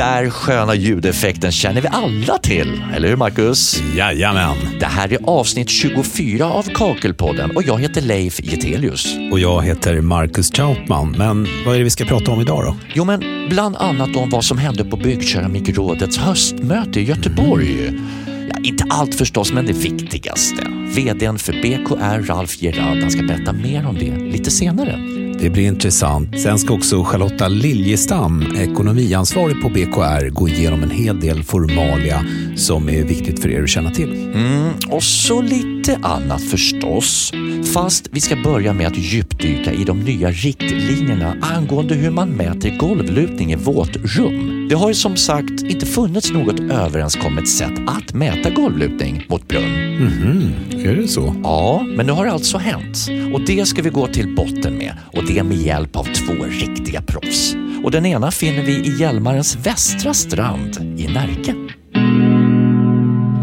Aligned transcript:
där 0.00 0.30
sköna 0.30 0.74
ljudeffekten 0.74 1.52
känner 1.52 1.80
vi 1.80 1.88
alla 1.88 2.38
till, 2.38 2.82
eller 2.94 3.08
hur 3.08 3.16
Marcus? 3.16 3.82
Jajamän. 3.96 4.56
Det 4.80 4.86
här 4.86 5.12
är 5.12 5.18
avsnitt 5.24 5.70
24 5.70 6.46
av 6.46 6.62
Kakelpodden 6.62 7.56
och 7.56 7.62
jag 7.62 7.80
heter 7.80 8.00
Leif 8.00 8.40
Getelius. 8.42 9.16
Och 9.32 9.40
jag 9.40 9.62
heter 9.62 10.00
Marcus 10.00 10.50
Trautman. 10.50 11.14
Men 11.18 11.46
vad 11.66 11.74
är 11.74 11.78
det 11.78 11.84
vi 11.84 11.90
ska 11.90 12.04
prata 12.04 12.30
om 12.30 12.40
idag 12.40 12.64
då? 12.64 12.76
Jo, 12.94 13.04
men 13.04 13.48
bland 13.48 13.76
annat 13.76 14.16
om 14.16 14.30
vad 14.30 14.44
som 14.44 14.58
hände 14.58 14.84
på 14.84 14.96
Byggkeramikrådets 14.96 16.18
höstmöte 16.18 17.00
i 17.00 17.04
Göteborg. 17.04 17.92
Ja, 18.26 18.56
inte 18.62 18.84
allt 18.90 19.14
förstås, 19.14 19.52
men 19.52 19.66
det 19.66 19.72
viktigaste. 19.72 20.62
VDn 20.96 21.38
för 21.38 21.52
BKR, 21.52 22.26
Ralf 22.26 22.62
Gerard, 22.62 23.02
han 23.02 23.10
ska 23.10 23.22
berätta 23.22 23.52
mer 23.52 23.86
om 23.86 23.94
det 23.94 24.16
lite 24.16 24.50
senare. 24.50 25.19
Det 25.40 25.50
blir 25.50 25.66
intressant. 25.66 26.40
Sen 26.40 26.58
ska 26.58 26.74
också 26.74 27.04
Charlotta 27.04 27.48
Liljestam, 27.48 28.44
ekonomiansvarig 28.56 29.62
på 29.62 29.68
BKR, 29.68 30.28
gå 30.28 30.48
igenom 30.48 30.82
en 30.82 30.90
hel 30.90 31.20
del 31.20 31.42
formalia 31.42 32.24
som 32.56 32.88
är 32.88 33.04
viktigt 33.04 33.42
för 33.42 33.48
er 33.48 33.62
att 33.62 33.68
känna 33.68 33.90
till. 33.90 34.32
Mm, 34.34 34.72
och 34.90 35.02
så 35.02 35.42
lite 35.42 35.98
annat 36.02 36.42
förstås. 36.42 37.32
Fast 37.74 38.08
vi 38.12 38.20
ska 38.20 38.36
börja 38.36 38.72
med 38.72 38.86
att 38.86 38.98
djupdyka 38.98 39.72
i 39.72 39.84
de 39.84 40.00
nya 40.00 40.30
riktlinjerna 40.30 41.36
angående 41.40 41.94
hur 41.94 42.10
man 42.10 42.28
mäter 42.30 42.76
golvlutning 42.78 43.52
i 43.52 43.56
våtrum. 43.56 44.59
Det 44.70 44.76
har 44.76 44.88
ju 44.88 44.94
som 44.94 45.16
sagt 45.16 45.50
inte 45.50 45.86
funnits 45.86 46.32
något 46.32 46.60
överenskommet 46.60 47.48
sätt 47.48 47.72
att 47.86 48.14
mäta 48.14 48.50
golvlutning 48.50 49.26
mot 49.28 49.48
brunn. 49.48 49.96
Mhm, 49.96 50.54
är 50.72 50.96
det 50.96 51.08
så? 51.08 51.34
Ja, 51.42 51.86
men 51.96 52.06
nu 52.06 52.12
har 52.12 52.24
det 52.24 52.32
alltså 52.32 52.58
hänt. 52.58 52.96
Och 53.34 53.40
det 53.40 53.66
ska 53.66 53.82
vi 53.82 53.90
gå 53.90 54.06
till 54.06 54.34
botten 54.34 54.74
med. 54.74 54.96
Och 55.12 55.24
det 55.26 55.42
med 55.42 55.56
hjälp 55.56 55.96
av 55.96 56.04
två 56.04 56.32
riktiga 56.44 57.02
proffs. 57.02 57.54
Och 57.84 57.90
den 57.90 58.06
ena 58.06 58.30
finner 58.30 58.62
vi 58.62 58.72
i 58.72 59.00
Hjälmarens 59.00 59.56
västra 59.56 60.14
strand 60.14 60.76
i 60.98 61.08
Närke. 61.08 61.54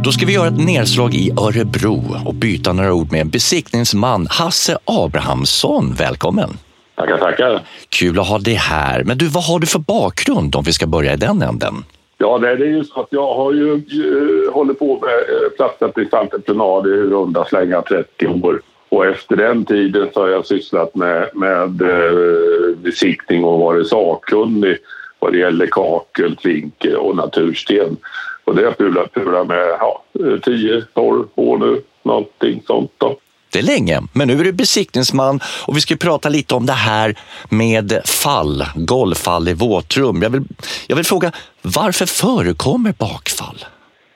Då 0.04 0.12
ska 0.12 0.26
vi 0.26 0.34
göra 0.34 0.48
ett 0.48 0.66
nedslag 0.66 1.16
i 1.16 1.32
Örebro 1.32 2.22
och 2.26 2.36
byta 2.36 2.74
några 2.74 2.94
ord 2.94 3.12
med 3.12 3.30
besiktningsman 3.30 4.28
Hasse 4.30 4.78
Abrahamsson. 4.86 5.94
Välkommen! 5.94 6.58
Tackar, 6.98 7.18
tackar. 7.18 7.62
Kul 7.90 8.20
att 8.20 8.28
ha 8.28 8.38
dig 8.38 8.54
här. 8.54 9.04
Men 9.04 9.18
du, 9.18 9.28
vad 9.28 9.44
har 9.44 9.60
du 9.60 9.68
för 9.68 9.80
bakgrund 9.80 10.56
om 10.56 10.64
vi 10.64 10.74
ska 10.74 10.88
börja 10.88 11.14
i 11.14 11.18
den 11.18 11.42
änden? 11.42 11.74
Ja, 12.18 12.38
det 12.38 12.50
är 12.50 12.58
ju 12.58 12.84
så 12.84 13.00
att 13.00 13.08
jag 13.10 13.34
har 13.34 13.54
ju 13.54 13.74
uh, 13.74 14.54
hållit 14.54 14.80
på 14.80 15.00
med 15.00 15.10
uh, 15.10 15.50
platsättningsentreprenad 15.58 16.88
i 16.88 16.90
runda 16.90 17.46
slängar 17.46 17.82
30 17.82 18.28
år. 18.28 18.62
Och 18.90 19.06
efter 19.06 19.36
den 19.36 19.66
tiden 19.66 20.10
så 20.14 20.22
har 20.22 20.28
jag 20.28 20.46
sysslat 20.46 20.96
med, 20.96 21.30
med 21.34 21.82
uh, 21.82 22.76
besiktning 22.78 23.44
och 23.44 23.60
varit 23.60 23.88
sakkunnig 23.88 24.78
vad 25.20 25.32
det 25.32 25.40
gäller 25.40 25.68
kakel, 25.68 26.36
klinker 26.36 26.96
och 26.96 27.16
natursten. 27.16 27.98
Och 28.44 28.56
det 28.56 28.62
har 28.62 28.66
jag 28.66 28.78
pulat 29.14 29.48
med 29.48 29.68
ja, 29.80 30.04
10-12 30.14 31.28
år 31.36 31.58
nu, 31.58 31.82
någonting 32.04 32.64
sånt 32.68 32.92
då 32.98 33.18
jättelänge. 33.58 33.94
länge, 33.94 34.08
men 34.14 34.28
nu 34.28 34.40
är 34.40 34.44
du 34.44 34.52
besiktningsman 34.52 35.40
och 35.68 35.78
vi 35.78 35.82
ska 35.82 35.96
prata 35.96 36.30
lite 36.30 36.56
om 36.56 36.66
det 36.66 36.74
här 36.74 37.16
med 37.50 38.02
fall, 38.06 38.66
golvfall 38.76 39.48
i 39.48 39.54
våtrum. 39.54 40.22
Jag 40.22 40.30
vill, 40.30 40.44
jag 40.88 40.96
vill 40.96 41.06
fråga, 41.06 41.32
varför 41.62 42.06
förekommer 42.06 42.94
bakfall? 42.98 43.66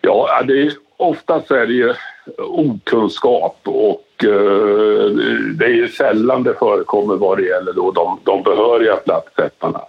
Ja, 0.02 0.44
det 0.48 0.62
är, 0.62 0.72
oftast 0.98 1.52
är 1.52 1.68
det 1.68 1.74
ju 1.74 1.94
okunskap 2.38 3.60
och 3.64 4.24
eh, 4.24 5.10
det 5.58 5.66
är 5.66 5.76
ju 5.76 5.88
sällan 5.88 6.44
det 6.44 6.54
förekommer 6.60 7.16
vad 7.16 7.38
det 7.38 7.44
gäller 7.44 7.74
då 7.74 7.92
de, 7.92 8.20
de 8.24 8.44
behöriga 8.44 8.96
plattsättarna. 8.96 9.82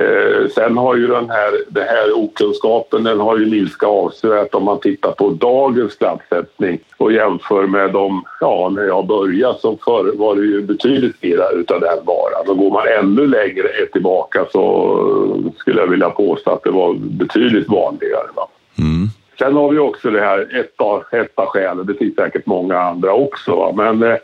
Eh, 0.00 0.48
sen 0.48 0.76
har 0.76 0.96
ju 0.96 1.06
den 1.06 1.30
här, 1.30 1.52
den 1.68 1.88
här 1.88 2.18
okunskapen 2.18 3.04
den 3.04 3.20
har 3.20 3.38
ju 3.38 3.46
minskat 3.46 3.88
avsevärt 3.88 4.54
om 4.54 4.64
man 4.64 4.80
tittar 4.80 5.12
på 5.12 5.30
dagens 5.30 5.98
platssättning 5.98 6.78
och 6.96 7.12
jämför 7.12 7.66
med 7.66 7.92
de, 7.92 8.24
ja 8.40 8.72
när 8.74 8.82
jag 8.82 9.06
började 9.06 9.58
så 9.58 9.78
förr 9.84 10.16
var 10.16 10.34
det 10.34 10.42
ju 10.42 10.62
betydligt 10.62 11.22
mer 11.22 11.58
utav 11.58 11.80
den 11.80 11.98
varan. 12.04 12.48
Och 12.48 12.58
går 12.58 12.70
man 12.70 12.86
ännu 13.00 13.26
längre 13.26 13.68
tillbaka 13.92 14.46
så 14.52 15.52
skulle 15.56 15.80
jag 15.80 15.88
vilja 15.88 16.10
påstå 16.10 16.50
att 16.50 16.64
det 16.64 16.70
var 16.70 16.94
betydligt 16.94 17.68
vanligare. 17.68 18.28
Va? 18.34 18.48
Mm. 18.78 19.08
Sen 19.38 19.54
har 19.54 19.70
vi 19.70 19.78
också 19.78 20.10
det 20.10 20.20
här, 20.20 20.60
ett 20.60 20.80
av, 20.80 21.02
skälen, 21.46 21.86
det 21.86 21.94
finns 21.94 22.14
säkert 22.14 22.46
många 22.46 22.80
andra 22.80 23.12
också, 23.12 23.56
va? 23.56 23.72
men 23.72 24.02
Eh, 24.02 24.16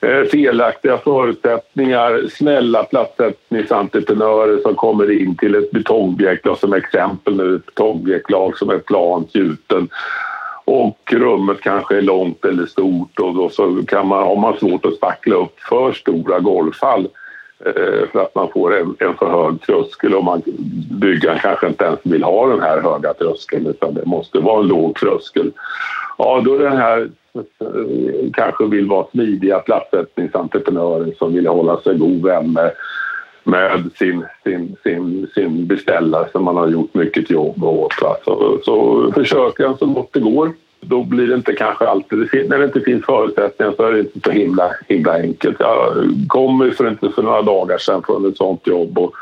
Eh, 0.00 0.24
felaktiga 0.24 0.98
förutsättningar, 0.98 2.28
snälla 2.32 2.84
plattsättningsentreprenörer 2.84 4.58
som 4.62 4.74
kommer 4.74 5.22
in 5.22 5.36
till 5.36 5.54
ett 5.54 5.70
betongobjekt, 5.70 6.46
som 6.58 6.72
exempel 6.72 7.36
nu 7.36 7.56
ett 7.56 7.66
betongobjektlag 7.66 8.58
som 8.58 8.70
är 8.70 8.78
plant 8.78 9.34
gjuten 9.34 9.88
och 10.66 11.12
rummet 11.12 11.60
kanske 11.60 11.96
är 11.96 12.02
långt 12.02 12.44
eller 12.44 12.66
stort 12.66 13.20
och 13.20 13.34
då 13.34 13.48
så 13.48 13.82
kan 13.88 14.06
man, 14.06 14.22
har 14.22 14.36
man 14.36 14.58
svårt 14.58 14.86
att 14.86 14.94
spackla 14.94 15.36
upp 15.36 15.60
för 15.60 15.92
stora 15.92 16.40
golvfall 16.40 17.08
eh, 17.66 18.08
för 18.12 18.18
att 18.22 18.34
man 18.34 18.48
får 18.52 18.76
en, 18.76 18.96
en 18.98 19.16
för 19.16 19.30
hög 19.30 19.60
tröskel 19.60 20.14
och 20.14 20.24
man, 20.24 20.42
byggaren 20.90 21.38
kanske 21.38 21.66
inte 21.66 21.84
ens 21.84 22.00
vill 22.02 22.22
ha 22.22 22.46
den 22.46 22.60
här 22.60 22.80
höga 22.82 23.14
tröskeln 23.14 23.66
utan 23.66 23.94
det 23.94 24.06
måste 24.06 24.38
vara 24.38 24.60
en 24.60 24.68
låg 24.68 24.94
tröskel. 24.94 25.52
Ja, 26.18 26.42
då 26.44 26.54
är 26.54 26.58
den 26.58 26.76
här 26.76 27.10
kanske 28.32 28.66
vill 28.66 28.88
vara 28.88 29.06
smidiga 29.10 29.58
plattsättningsentreprenörer 29.58 31.12
som 31.18 31.34
vill 31.34 31.46
hålla 31.46 31.80
sig 31.80 31.98
god 31.98 32.22
vän 32.22 32.52
med, 32.52 32.72
med 33.44 33.90
sin, 33.98 34.24
sin, 34.44 34.76
sin, 34.82 35.26
sin 35.34 35.66
beställare 35.66 36.28
som 36.32 36.44
man 36.44 36.56
har 36.56 36.68
gjort 36.68 36.94
mycket 36.94 37.30
jobb 37.30 37.64
åt. 37.64 37.92
Så, 38.24 38.58
så 38.64 39.12
försöker 39.12 39.64
jag 39.64 39.78
så 39.78 39.86
gott 39.86 40.12
det 40.12 40.20
går. 40.20 40.52
Då 40.80 41.04
blir 41.04 41.26
det 41.26 41.34
inte 41.34 41.52
kanske 41.52 41.88
alltid... 41.88 42.18
När 42.48 42.58
det 42.58 42.64
inte 42.64 42.80
finns 42.80 43.04
förutsättningar 43.04 43.72
så 43.76 43.82
är 43.82 43.92
det 43.92 44.00
inte 44.00 44.20
så 44.24 44.30
himla, 44.30 44.70
himla 44.88 45.12
enkelt. 45.12 45.56
Jag 45.60 45.92
kom 46.28 46.72
för 46.76 46.88
inte 46.88 47.10
för 47.10 47.22
några 47.22 47.42
dagar 47.42 47.78
sedan 47.78 48.02
från 48.06 48.28
ett 48.28 48.36
sånt 48.36 48.66
jobb 48.66 48.98
och 48.98 49.12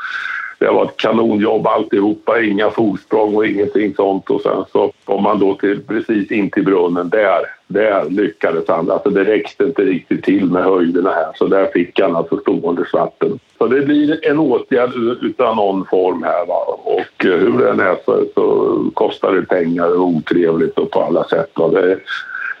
det 0.59 0.67
var 0.67 0.85
ett 0.85 0.97
kanonjobb 0.97 1.67
alltihopa, 1.67 2.41
inga 2.41 2.69
fotsprång 2.69 3.35
och 3.35 3.47
ingenting 3.47 3.95
sånt. 3.95 4.29
Och 4.29 4.41
sen 4.41 4.65
så 4.71 4.91
kom 5.05 5.23
man 5.23 5.39
då 5.39 5.55
till, 5.55 5.83
precis 5.87 6.31
in 6.31 6.49
till 6.49 6.65
brunnen. 6.65 7.09
Där, 7.09 7.41
där 7.67 8.09
lyckades 8.09 8.67
han. 8.67 8.91
Alltså 8.91 9.09
det 9.09 9.23
räckte 9.23 9.63
inte 9.63 9.81
riktigt 9.81 10.23
till 10.23 10.45
med 10.45 10.63
höjderna 10.63 11.09
här 11.09 11.31
så 11.35 11.47
där 11.47 11.65
fick 11.65 11.99
han 11.99 12.15
alltså 12.15 12.37
stående 12.37 12.85
vatten. 12.93 13.39
Så 13.57 13.67
det 13.67 13.81
blir 13.81 14.25
en 14.25 14.39
åtgärd 14.39 14.93
utan 15.21 15.55
någon 15.55 15.85
form 15.85 16.23
här. 16.23 16.45
Va? 16.45 16.79
Och 16.83 17.25
eh, 17.25 17.39
hur 17.39 17.57
det 17.57 17.69
än 17.69 17.79
är 17.79 17.97
så, 18.05 18.25
så 18.35 18.77
kostar 18.93 19.31
det 19.31 19.41
pengar 19.41 19.95
och 19.95 20.07
otrevligt 20.07 20.77
och 20.77 20.91
på 20.91 21.01
alla 21.01 21.23
sätt. 21.23 21.51
Va? 21.55 21.67
Det, 21.67 21.91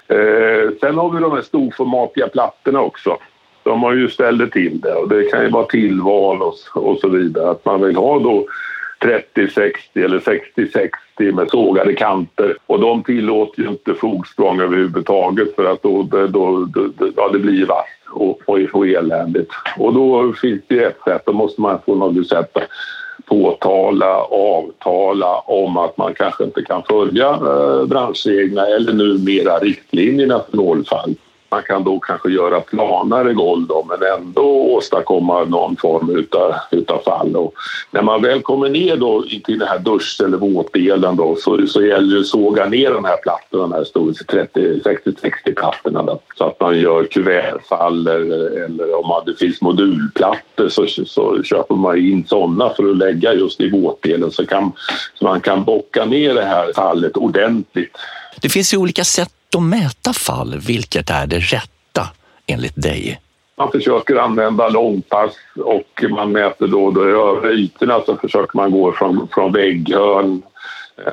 eh, 0.07 0.69
sen 0.79 0.97
har 0.97 1.09
vi 1.09 1.21
de 1.21 1.31
här 1.31 1.41
storformatiga 1.41 2.27
plattorna 2.27 2.81
också 2.81 3.17
de 3.65 3.83
har 3.83 3.93
ju 3.93 4.09
ställt 4.09 4.51
till 4.51 4.81
det 4.81 4.93
och 4.93 5.09
det 5.09 5.23
kan 5.23 5.43
ju 5.43 5.49
vara 5.49 5.65
tillval 5.65 6.41
och, 6.41 6.55
och 6.73 6.97
så 6.97 7.07
vidare. 7.07 7.49
Att 7.49 7.65
man 7.65 7.81
vill 7.81 7.95
ha 7.95 8.19
då 8.19 8.45
30-60 8.99 9.71
eller 9.93 10.19
60-60 10.19 11.31
med 11.31 11.49
sågade 11.49 11.93
kanter 11.93 12.57
och 12.65 12.79
de 12.79 13.03
tillåter 13.03 13.61
ju 13.61 13.67
inte 13.67 13.93
fogsprång 13.93 14.59
överhuvudtaget 14.59 15.55
för 15.55 15.65
att 15.65 15.83
då, 15.83 16.03
då, 16.03 16.27
då, 16.27 16.65
då 16.65 17.09
ja, 17.15 17.29
det 17.33 17.39
blir 17.39 17.65
vass 17.65 17.85
och, 18.09 18.41
och, 18.45 18.59
och 18.73 18.87
eländigt. 18.87 19.51
Och 19.77 19.93
då 19.93 20.33
finns 20.33 20.61
det 20.67 20.83
ett 20.83 21.01
sätt, 21.05 21.21
då 21.25 21.33
måste 21.33 21.61
man 21.61 21.79
på 21.79 21.95
något 21.95 22.27
sätt 22.27 22.57
påtala, 23.25 24.15
avtala 24.31 25.37
om 25.39 25.77
att 25.77 25.97
man 25.97 26.13
kanske 26.13 26.43
inte 26.43 26.61
kan 26.61 26.83
följa 26.83 27.29
eh, 27.29 27.85
branschreglerna 27.85 28.67
eller 28.67 28.93
numera 28.93 29.59
riktlinjerna 29.59 30.41
för 30.49 30.57
nålfall. 30.57 31.15
Man 31.49 31.63
kan 31.63 31.83
då 31.83 31.99
kanske 31.99 32.29
göra 32.29 32.61
planare 32.61 33.33
golv 33.33 33.67
då, 33.67 33.85
men 33.89 34.19
ändå 34.19 34.75
åstadkomma 34.75 35.43
någon 35.43 35.75
form 35.75 36.09
utav, 36.17 36.53
utav 36.71 36.99
fall. 36.99 37.35
Och 37.35 37.53
när 37.91 38.01
man 38.01 38.21
väl 38.21 38.41
kommer 38.41 38.69
ner 38.69 38.97
då 38.97 39.23
till 39.45 39.59
den 39.59 39.67
här 39.67 39.79
dusch 39.79 40.21
eller 40.23 40.37
våtdelen 40.37 41.15
då, 41.15 41.35
så, 41.35 41.67
så 41.67 41.81
gäller 41.81 42.15
det 42.15 42.21
att 42.21 42.27
såga 42.27 42.65
ner 42.65 42.91
de 42.91 43.05
här 43.05 43.17
plattorna, 43.17 43.63
de 43.63 43.73
här 43.73 43.83
60-60 43.83 45.55
plattorna 45.55 46.03
då, 46.03 46.19
så 46.37 46.43
att 46.43 46.59
man 46.59 46.79
gör 46.79 47.03
kuvertfall 47.03 48.07
eller, 48.07 48.63
eller 48.65 48.95
om 48.95 49.23
det 49.25 49.35
finns 49.35 49.61
modulplattor 49.61 50.69
så, 50.69 50.87
så 51.05 51.43
köper 51.43 51.75
man 51.75 51.97
in 51.97 52.25
sådana 52.27 52.69
för 52.69 52.89
att 52.89 52.97
lägga 52.97 53.33
just 53.33 53.61
i 53.61 53.69
våtdelen 53.69 54.31
så, 54.31 54.45
kan, 54.45 54.71
så 55.13 55.25
man 55.25 55.41
kan 55.41 55.63
bocka 55.63 56.05
ner 56.05 56.33
det 56.33 56.45
här 56.45 56.73
fallet 56.75 57.17
ordentligt. 57.17 57.97
Det 58.41 58.49
finns 58.49 58.73
ju 58.73 58.77
olika 58.77 59.03
sätt 59.03 59.31
att 59.55 59.63
mäta 59.63 60.13
fall, 60.13 60.55
vilket 60.67 61.09
är 61.09 61.27
det 61.27 61.39
rätta 61.39 62.09
enligt 62.47 62.81
dig? 62.81 63.21
Man 63.57 63.71
försöker 63.71 64.15
använda 64.15 64.69
långpass 64.69 65.31
och 65.55 66.03
man 66.09 66.31
mäter 66.31 66.67
då, 66.67 66.91
då 66.91 67.03
övre 67.03 67.53
ytorna 67.53 68.01
så 68.05 68.15
försöker 68.15 68.57
man 68.57 68.71
gå 68.71 68.91
från, 68.91 69.27
från 69.33 69.51
vägghörn, 69.51 70.41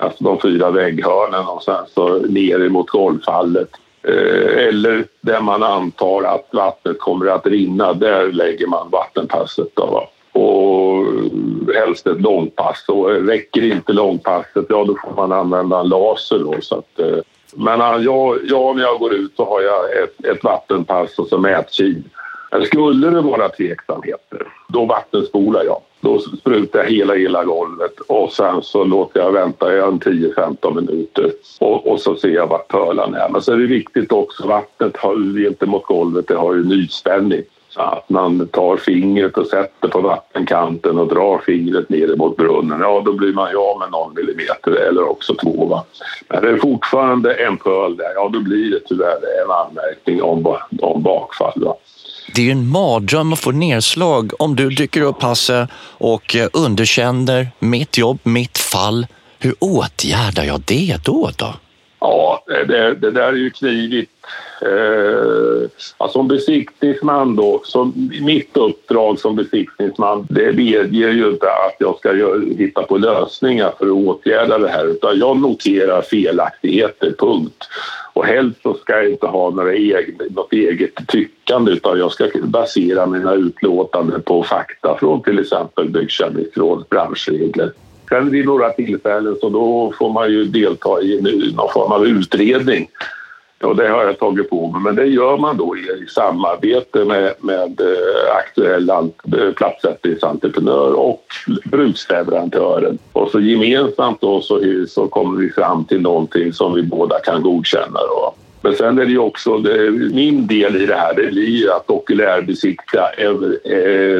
alltså 0.01 0.25
de 0.25 0.41
fyra 0.41 0.71
vägghörnen 0.71 1.47
och 1.47 1.63
sen 1.63 1.85
så 1.95 2.19
ner 2.19 2.69
mot 2.69 2.91
golvfallet. 2.91 3.69
Eh, 4.03 4.67
eller 4.69 5.05
där 5.21 5.41
man 5.41 5.63
antar 5.63 6.23
att 6.23 6.49
vattnet 6.53 6.99
kommer 6.99 7.27
att 7.27 7.47
rinna, 7.47 7.93
där 7.93 8.33
lägger 8.33 8.67
man 8.67 8.91
vattenpasset. 8.91 9.69
Då. 9.75 10.09
Och 10.33 11.07
helst 11.75 12.07
ett 12.07 12.21
långpass. 12.21 12.85
Och 12.89 13.11
räcker 13.11 13.63
inte 13.63 13.93
långpasset, 13.93 14.67
ja 14.69 14.85
då 14.85 14.97
får 15.05 15.15
man 15.17 15.33
använda 15.33 15.81
en 15.81 15.89
laser. 15.89 16.39
Då, 16.39 16.55
så 16.61 16.79
att, 16.79 16.99
eh, 16.99 17.19
men 17.57 17.81
äh, 17.81 18.05
jag, 18.05 18.39
jag, 18.45 18.77
när 18.77 18.83
jag 18.83 18.99
går 18.99 19.15
ut 19.15 19.33
så 19.37 19.45
har 19.45 19.61
jag 19.61 20.03
ett, 20.03 20.25
ett 20.25 20.45
vattenpass 20.45 21.19
och 21.19 21.29
så 21.29 21.39
mätkil. 21.39 22.03
Men 22.51 22.65
skulle 22.65 23.11
det 23.11 23.21
vara 23.21 23.49
tveksamheter, 23.49 24.47
då 24.69 24.85
vattenspolar 24.85 25.65
jag. 25.65 25.81
Då 26.01 26.19
sprutar 26.19 26.79
jag 26.79 26.91
hela, 26.91 27.15
hela 27.15 27.45
golvet 27.45 28.01
och 28.01 28.33
sen 28.33 28.63
så 28.63 28.85
låter 28.85 29.21
jag 29.21 29.33
vänta 29.33 29.73
en 29.73 30.01
10-15 30.01 30.75
minuter 30.75 31.33
och, 31.61 31.87
och, 31.87 32.01
så 32.01 32.17
ser 32.17 32.29
jag 32.29 32.47
vart 32.47 32.69
pölan 32.69 33.15
är. 33.15 33.29
Men 33.29 33.43
så 33.43 33.53
är 33.53 33.57
det 33.57 33.67
viktigt 33.67 34.13
också, 34.13 34.47
vattnet 34.47 34.97
har 34.97 35.47
inte 35.47 35.67
mot 35.67 35.83
golvet, 35.83 36.29
det 36.29 36.35
har 36.35 36.55
ju 36.55 36.65
nyspänning 36.65 37.43
att 37.77 38.09
man 38.09 38.49
tar 38.49 38.77
fingret 38.77 39.39
och 39.39 39.47
sätter 39.47 39.89
på 39.89 40.01
vattenkanten 40.01 40.99
och 40.99 41.09
drar 41.09 41.39
fingret 41.47 41.89
ner 41.89 42.17
mot 42.17 42.37
brunnen, 42.37 42.81
ja 42.81 43.03
då 43.05 43.13
blir 43.13 43.33
man 43.33 43.51
ju 43.51 43.57
av 43.57 43.79
med 43.79 43.91
någon 43.91 44.15
millimeter 44.15 44.71
eller 44.71 45.11
också 45.11 45.35
två. 45.35 45.67
Va? 45.67 45.85
Men 46.29 46.43
det 46.43 46.51
är 46.51 46.57
fortfarande 46.57 47.35
en 47.35 47.57
pöl 47.57 47.97
där, 47.97 48.13
ja 48.15 48.31
då 48.33 48.41
blir 48.41 48.71
det 48.71 48.81
tyvärr 48.87 49.45
en 49.45 49.51
anmärkning 49.51 50.23
om, 50.23 50.57
om 50.81 51.03
bakfall. 51.03 51.65
Va? 51.65 51.75
Det 52.35 52.41
är 52.41 52.45
ju 52.45 52.53
en 52.53 52.69
mardröm 52.69 53.33
att 53.33 53.41
få 53.41 53.51
nedslag 53.51 54.33
om 54.39 54.57
du 54.57 54.69
dyker 54.69 55.01
upp 55.01 55.23
Hasse 55.23 55.69
och 55.99 56.37
eh, 56.37 56.49
underkänner 56.53 57.49
mitt 57.59 57.99
jobb, 57.99 58.19
mitt 58.23 58.59
fall. 58.59 59.07
Hur 59.39 59.55
åtgärdar 59.59 60.45
jag 60.45 60.61
det 60.61 60.97
då? 61.05 61.31
då? 61.39 61.55
Ja, 62.01 62.45
det, 62.47 62.95
det 62.95 63.11
där 63.11 63.29
är 63.29 63.33
ju 63.33 63.51
knivigt. 63.51 64.12
Eh, 64.63 65.69
alltså, 65.99 66.19
som 66.19 66.29
besiktningsman 66.29 67.37
då, 67.37 67.61
som 67.65 68.11
mitt 68.21 68.57
uppdrag 68.57 69.19
som 69.19 69.37
besiktningsman 69.37 70.27
det 70.31 70.53
medger 70.53 71.11
ju 71.11 71.29
inte 71.29 71.47
att 71.47 71.77
jag 71.79 71.99
ska 71.99 72.13
hitta 72.59 72.83
på 72.83 72.97
lösningar 72.97 73.73
för 73.79 73.87
att 73.87 73.93
åtgärda 73.93 74.59
det 74.59 74.69
här 74.69 74.87
utan 74.87 75.19
jag 75.19 75.37
noterar 75.37 76.03
felaktigheter, 76.03 77.15
punkt. 77.19 77.69
Och 78.13 78.27
helst 78.27 78.63
så 78.63 78.75
ska 78.75 78.93
jag 78.93 79.11
inte 79.11 79.27
ha 79.27 79.51
några 79.51 79.73
egen, 79.73 80.15
något 80.31 80.53
eget 80.53 81.09
tyckande 81.09 81.73
utan 81.73 81.99
jag 81.99 82.13
ska 82.13 82.29
basera 82.43 83.07
mina 83.07 83.35
utlåtanden 83.35 84.23
på 84.23 84.43
fakta 84.43 84.97
från 84.99 85.23
till 85.23 85.39
exempel 85.39 85.89
Byggkemikrådets 85.89 86.89
branschregler. 86.89 87.73
Sen 88.09 88.31
vid 88.31 88.47
några 88.47 88.71
tillfällen 88.71 89.37
så 89.41 89.49
då 89.49 89.93
får 89.99 90.13
man 90.13 90.31
ju 90.31 90.45
delta 90.45 91.03
i 91.03 91.21
någon 91.57 91.73
form 91.73 91.93
av 91.93 92.07
utredning. 92.07 92.89
Och 93.63 93.77
det 93.77 93.89
har 93.89 94.05
jag 94.05 94.19
tagit 94.19 94.51
på 94.51 94.67
mig, 94.67 94.81
men 94.81 94.95
det 94.95 95.07
gör 95.07 95.37
man 95.37 95.57
då 95.57 95.77
i, 95.77 96.07
samarbete 96.09 97.05
med, 97.05 97.35
med 97.41 97.81
eh, 97.81 98.37
aktuell 98.37 98.91
eh, 98.91 99.05
och 100.95 101.25
bruksleverantören. 101.65 102.99
Och 103.13 103.31
så 103.31 103.41
gemensamt 103.41 104.21
då 104.21 104.41
så, 104.41 104.61
så 104.89 105.09
kommer 105.09 105.41
vi 105.41 105.51
fram 105.51 105.85
till 105.85 106.01
någonting 106.01 106.53
som 106.53 106.75
vi 106.75 106.83
båda 106.83 107.19
kan 107.19 107.43
godkänna. 107.43 108.01
Då. 108.01 108.35
Men 108.63 108.77
sen 108.77 108.99
är 108.99 109.05
det 109.05 109.11
ju 109.11 109.19
också, 109.19 109.59
det, 109.59 109.91
min 109.91 110.47
del 110.47 110.77
i 110.77 110.87
det 110.87 110.95
här 110.95 111.15
det 111.15 111.27
blir 111.27 111.77
att 111.77 111.91
okulärbesiktiga 111.91 113.11
eh, 113.19 113.35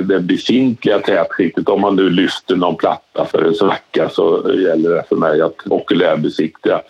det 0.05 0.21
befintliga 0.21 0.99
tätskiktet. 0.99 1.69
Om 1.69 1.81
man 1.81 1.97
nu 1.97 2.11
lyfter 2.11 2.57
någon 2.57 2.77
platta 2.77 3.25
för 3.25 3.43
en 3.43 3.55
svacka 3.55 4.09
så 4.09 4.53
gäller 4.55 4.91
det 4.91 5.03
för 5.09 5.17
mig 5.17 5.41
att 5.41 5.57
okulärbesiktiga 5.71 6.81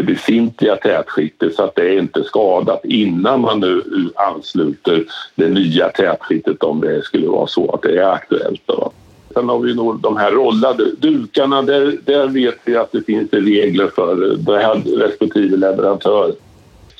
det 0.00 0.06
befintliga 0.06 0.76
tätskiktet 0.76 1.54
så 1.54 1.62
att 1.62 1.74
det 1.74 1.82
är 1.82 1.98
inte 1.98 2.24
skadat 2.24 2.84
innan 2.84 3.40
man 3.40 3.60
nu 3.60 3.82
ansluter 4.14 5.04
det 5.34 5.48
nya 5.48 5.88
tätskiktet 5.88 6.62
om 6.62 6.80
det 6.80 7.02
skulle 7.02 7.26
vara 7.26 7.46
så 7.46 7.70
att 7.70 7.82
det 7.82 7.98
är 7.98 8.12
aktuellt. 8.12 8.62
Då. 8.66 8.92
Sen 9.34 9.48
har 9.48 9.58
vi 9.58 9.74
nog 9.74 10.00
de 10.00 10.16
här 10.16 10.30
rollade 10.30 10.84
dukarna. 10.98 11.62
Där, 11.62 11.96
där 12.04 12.28
vet 12.28 12.58
vi 12.64 12.76
att 12.76 12.92
det 12.92 13.02
finns 13.02 13.32
regler 13.32 13.88
för 13.94 14.36
det 14.36 14.58
här 14.58 14.74
respektive 14.74 15.56
leverantör. 15.56 16.32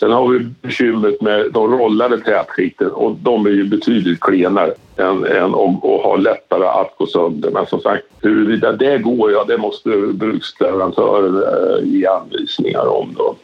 Sen 0.00 0.10
har 0.10 0.28
vi 0.28 0.38
bekymret 0.62 1.20
med 1.20 1.52
de 1.52 1.78
rollade 1.78 2.20
tätskikten 2.20 2.90
och 2.90 3.16
de 3.16 3.46
är 3.46 3.50
ju 3.50 3.64
betydligt 3.64 4.20
klenare 4.20 4.74
än, 4.96 5.24
än 5.24 5.54
och, 5.54 5.94
och 5.94 6.02
har 6.02 6.18
lättare 6.18 6.66
att 6.66 6.94
gå 6.98 7.06
sönder. 7.06 7.50
Men 7.50 7.66
som 7.66 7.80
sagt, 7.80 8.04
huruvida 8.22 8.72
det 8.72 8.98
går, 8.98 9.32
ja 9.32 9.44
det 9.44 9.58
måste 9.58 9.90
bruksleverantören 10.12 11.36
eh, 11.36 11.88
ge 11.88 12.06
anvisningar 12.06 12.86
om. 12.86 13.14
Då. 13.18 13.36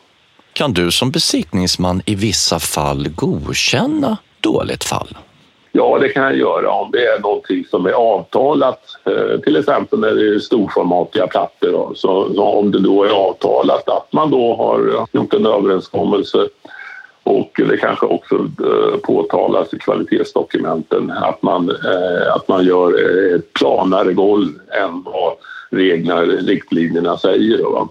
Kan 0.52 0.72
du 0.72 0.90
som 0.90 1.10
besiktningsman 1.10 2.02
i 2.06 2.14
vissa 2.14 2.58
fall 2.58 3.08
godkänna 3.08 4.16
dåligt 4.40 4.84
fall? 4.84 5.16
Ja, 5.72 5.98
det 5.98 6.08
kan 6.08 6.22
jag 6.22 6.36
göra 6.36 6.70
om 6.70 6.90
det 6.90 7.06
är 7.06 7.20
någonting 7.20 7.64
som 7.70 7.86
är 7.86 7.92
avtalat. 7.92 8.80
Eh, 9.04 9.40
till 9.40 9.56
exempel 9.56 9.98
när 9.98 10.14
det 10.14 10.34
är 10.34 10.38
storformatiga 10.38 11.26
plattor. 11.26 11.72
Då. 11.72 11.92
Så, 11.94 12.34
så, 12.34 12.42
om 12.42 12.70
det 12.70 12.80
då 12.80 13.04
är 13.04 13.10
avtalat 13.10 13.88
att 13.88 14.12
man 14.12 14.30
då 14.30 14.54
har 14.54 15.06
gjort 15.12 15.34
en 15.34 15.46
överenskommelse 15.46 16.48
och 17.26 17.60
det 17.68 17.76
kanske 17.76 18.06
också 18.06 18.34
eh, 18.36 18.98
påtalas 19.02 19.74
i 19.74 19.78
kvalitetsdokumenten 19.78 21.10
att 21.10 21.42
man, 21.42 21.70
eh, 21.70 22.34
att 22.34 22.48
man 22.48 22.64
gör 22.64 22.88
eh, 22.88 23.36
ett 23.36 23.52
planare 23.52 24.12
golv 24.12 24.48
än 24.82 25.02
vad 25.02 25.32
reglerna, 25.70 26.22
riktlinjerna 26.22 27.18
säger. 27.18 27.58
Då, 27.58 27.88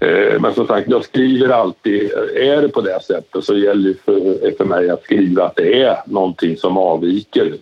Eh, 0.00 0.40
men 0.40 0.54
som 0.54 0.66
sagt, 0.66 0.90
jag 0.90 1.04
skriver 1.04 1.48
alltid, 1.48 2.10
är 2.34 2.62
det 2.62 2.68
på 2.68 2.80
det 2.80 3.02
sättet 3.02 3.44
så 3.44 3.56
gäller 3.56 3.88
det 3.88 4.04
för, 4.04 4.56
för 4.56 4.64
mig 4.64 4.90
att 4.90 5.04
skriva 5.04 5.44
att 5.44 5.56
det 5.56 5.82
är 5.82 5.96
någonting 6.06 6.56
som 6.56 6.76
avviker 6.76 7.54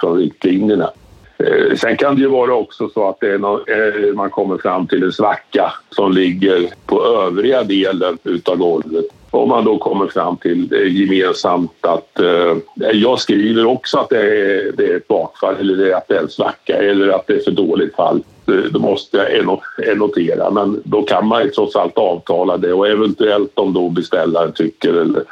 från 0.00 0.18
riktlinjerna. 0.18 0.90
Eh, 1.38 1.76
sen 1.76 1.96
kan 1.96 2.14
det 2.14 2.20
ju 2.20 2.28
vara 2.28 2.54
också 2.54 2.88
så 2.88 3.08
att 3.08 3.22
no 3.22 3.64
eh, 3.68 4.14
man 4.14 4.30
kommer 4.30 4.58
fram 4.58 4.86
till 4.86 5.02
en 5.02 5.12
svacka 5.12 5.72
som 5.90 6.12
ligger 6.12 6.68
på 6.86 7.04
övriga 7.04 7.62
delen 7.62 8.18
utav 8.24 8.56
golvet. 8.56 9.04
Om 9.30 9.48
man 9.48 9.64
då 9.64 9.78
kommer 9.78 10.06
fram 10.06 10.36
till 10.36 10.68
gemensamt 10.88 11.72
att 11.80 12.20
eh, 12.20 12.56
jag 12.92 13.20
skriver 13.20 13.66
också 13.66 13.98
att 13.98 14.08
det 14.08 14.20
är, 14.20 14.72
det 14.72 14.86
är 14.86 14.96
ett 14.96 15.08
bakfall 15.08 15.56
eller 15.60 15.76
det 15.76 15.92
är 15.92 15.96
att 15.96 16.08
det 16.08 16.16
är 16.16 16.22
en 16.22 16.28
svacka 16.28 16.76
eller 16.76 17.08
att 17.08 17.26
det 17.26 17.34
är 17.34 17.40
för 17.40 17.50
dåligt 17.50 17.94
fall. 17.94 18.22
Eh, 18.48 18.72
det 18.72 18.78
måste 18.78 19.16
jag 19.16 19.98
notera, 19.98 20.50
men 20.50 20.82
då 20.84 21.02
kan 21.02 21.26
man 21.26 21.42
ju 21.42 21.50
trots 21.50 21.76
allt 21.76 21.98
avtala 21.98 22.56
det 22.56 22.72
och 22.72 22.88
eventuellt 22.88 23.58
om 23.58 23.72
då 23.72 23.88
beställaren 23.88 24.52
tycker 24.52 24.94
eller 24.94 25.22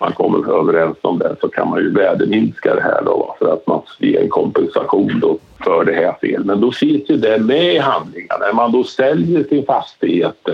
man 0.00 0.12
kommer 0.12 0.60
överens 0.60 0.96
om 1.02 1.18
det 1.18 1.36
så 1.40 1.48
kan 1.48 1.70
man 1.70 1.78
ju 1.78 1.90
värdeminska 1.90 2.74
det 2.74 2.82
här 2.82 3.02
då 3.04 3.36
för 3.38 3.52
att 3.52 3.66
man 3.66 3.82
ger 3.98 4.20
en 4.20 4.28
kompensation 4.28 5.20
då 5.20 5.38
för 5.64 5.84
det 5.84 5.92
här 5.92 6.16
fel. 6.20 6.44
Men 6.44 6.60
då 6.60 6.72
finns 6.72 7.10
ju 7.10 7.16
det 7.16 7.38
med 7.38 7.74
i 7.74 7.78
handlingarna. 7.78 8.46
När 8.46 8.52
man 8.52 8.72
då 8.72 8.84
säljer 8.84 9.44
sin 9.44 9.66
fastighet, 9.66 10.48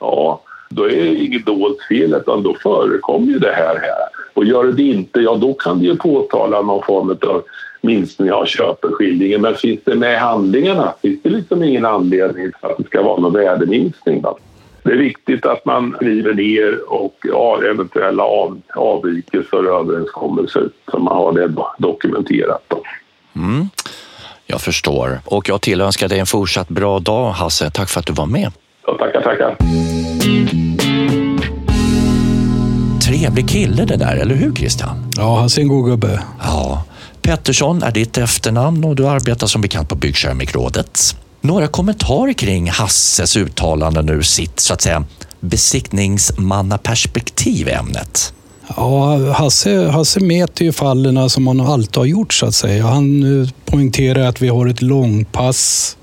ja 0.00 0.40
då 0.70 0.84
är 0.84 0.88
det 0.88 1.14
inget 1.14 1.46
dolt 1.46 1.78
fel 1.88 2.14
utan 2.14 2.42
då 2.42 2.54
förekommer 2.54 3.26
ju 3.26 3.38
det 3.38 3.52
här. 3.52 3.74
här. 3.74 4.08
Och 4.34 4.44
gör 4.44 4.64
det 4.64 4.82
inte, 4.82 5.20
ja 5.20 5.34
då 5.34 5.54
kan 5.54 5.78
det 5.78 5.84
ju 5.84 5.96
påtala 5.96 6.62
någon 6.62 6.82
form 6.82 7.10
av 7.10 7.42
minskning 7.80 8.32
av 8.32 8.46
köpeskillingen. 8.46 9.40
Men 9.40 9.54
finns 9.54 9.80
det 9.84 9.94
med 9.94 10.12
i 10.12 10.16
handlingarna 10.16 10.94
finns 11.02 11.22
det 11.22 11.30
liksom 11.30 11.62
ingen 11.62 11.84
anledning 11.84 12.52
att 12.60 12.78
det 12.78 12.84
ska 12.84 13.02
vara 13.02 13.20
någon 13.20 13.32
värdeminskning. 13.32 14.22
Då. 14.22 14.38
Det 14.82 14.90
är 14.90 14.96
viktigt 14.96 15.46
att 15.46 15.64
man 15.64 15.94
skriver 15.96 16.34
ner 16.34 16.92
och 16.92 17.16
ja, 17.22 17.60
eventuella 17.62 18.22
av, 18.22 18.60
avvikelser 18.74 19.72
och 19.72 19.80
överenskommelser 19.80 20.68
så 20.90 20.98
man 20.98 21.16
har 21.16 21.32
det 21.32 21.54
dokumenterat. 21.78 22.62
Då. 22.68 22.82
Mm. 23.36 23.68
Jag 24.46 24.60
förstår 24.60 25.20
och 25.24 25.48
jag 25.48 25.60
tillönskar 25.60 26.08
dig 26.08 26.18
en 26.18 26.26
fortsatt 26.26 26.68
bra 26.68 26.98
dag 26.98 27.30
Hasse. 27.30 27.70
Tack 27.70 27.88
för 27.88 28.00
att 28.00 28.06
du 28.06 28.12
var 28.12 28.26
med. 28.26 28.52
Ja, 28.86 28.98
tackar, 28.98 29.22
tackar. 29.22 29.56
Trevlig 33.08 33.48
kille 33.48 33.84
det 33.84 33.96
där, 33.96 34.16
eller 34.16 34.34
hur 34.34 34.52
Christian? 34.52 35.10
Ja, 35.16 35.40
Hasse 35.40 35.60
är 35.60 35.62
en 35.62 35.68
god 35.68 35.86
gubbe. 35.90 36.22
Ja. 36.42 36.84
Pettersson 37.28 37.82
är 37.82 37.92
ditt 37.92 38.18
efternamn 38.18 38.84
och 38.84 38.96
du 38.96 39.08
arbetar 39.08 39.46
som 39.46 39.60
bekant 39.60 39.88
på 39.88 39.94
Byggkeramikrådet. 39.94 41.16
Några 41.40 41.68
kommentarer 41.68 42.32
kring 42.32 42.70
Hasses 42.70 43.36
uttalanden 43.36 44.08
ur 44.08 44.22
sitt, 44.22 44.60
så 44.60 44.74
att 44.74 44.80
säga, 44.80 45.04
besiktningsmannaperspektiv 45.40 47.68
i 47.68 47.72
ämnet? 47.72 48.32
Ja, 48.76 49.32
Hasse, 49.32 49.88
Hasse 49.88 50.20
mäter 50.20 50.66
ju 50.66 50.72
fallen 50.72 51.30
som 51.30 51.46
han 51.46 51.60
alltid 51.60 51.96
har 51.96 52.04
gjort 52.04 52.32
så 52.32 52.46
att 52.46 52.54
säga. 52.54 52.86
Han 52.86 53.42
eh, 53.42 53.48
poängterar 53.64 54.26
att 54.26 54.42
vi 54.42 54.48
har 54.48 54.66
ett 54.66 54.82
långpass. 54.82 55.96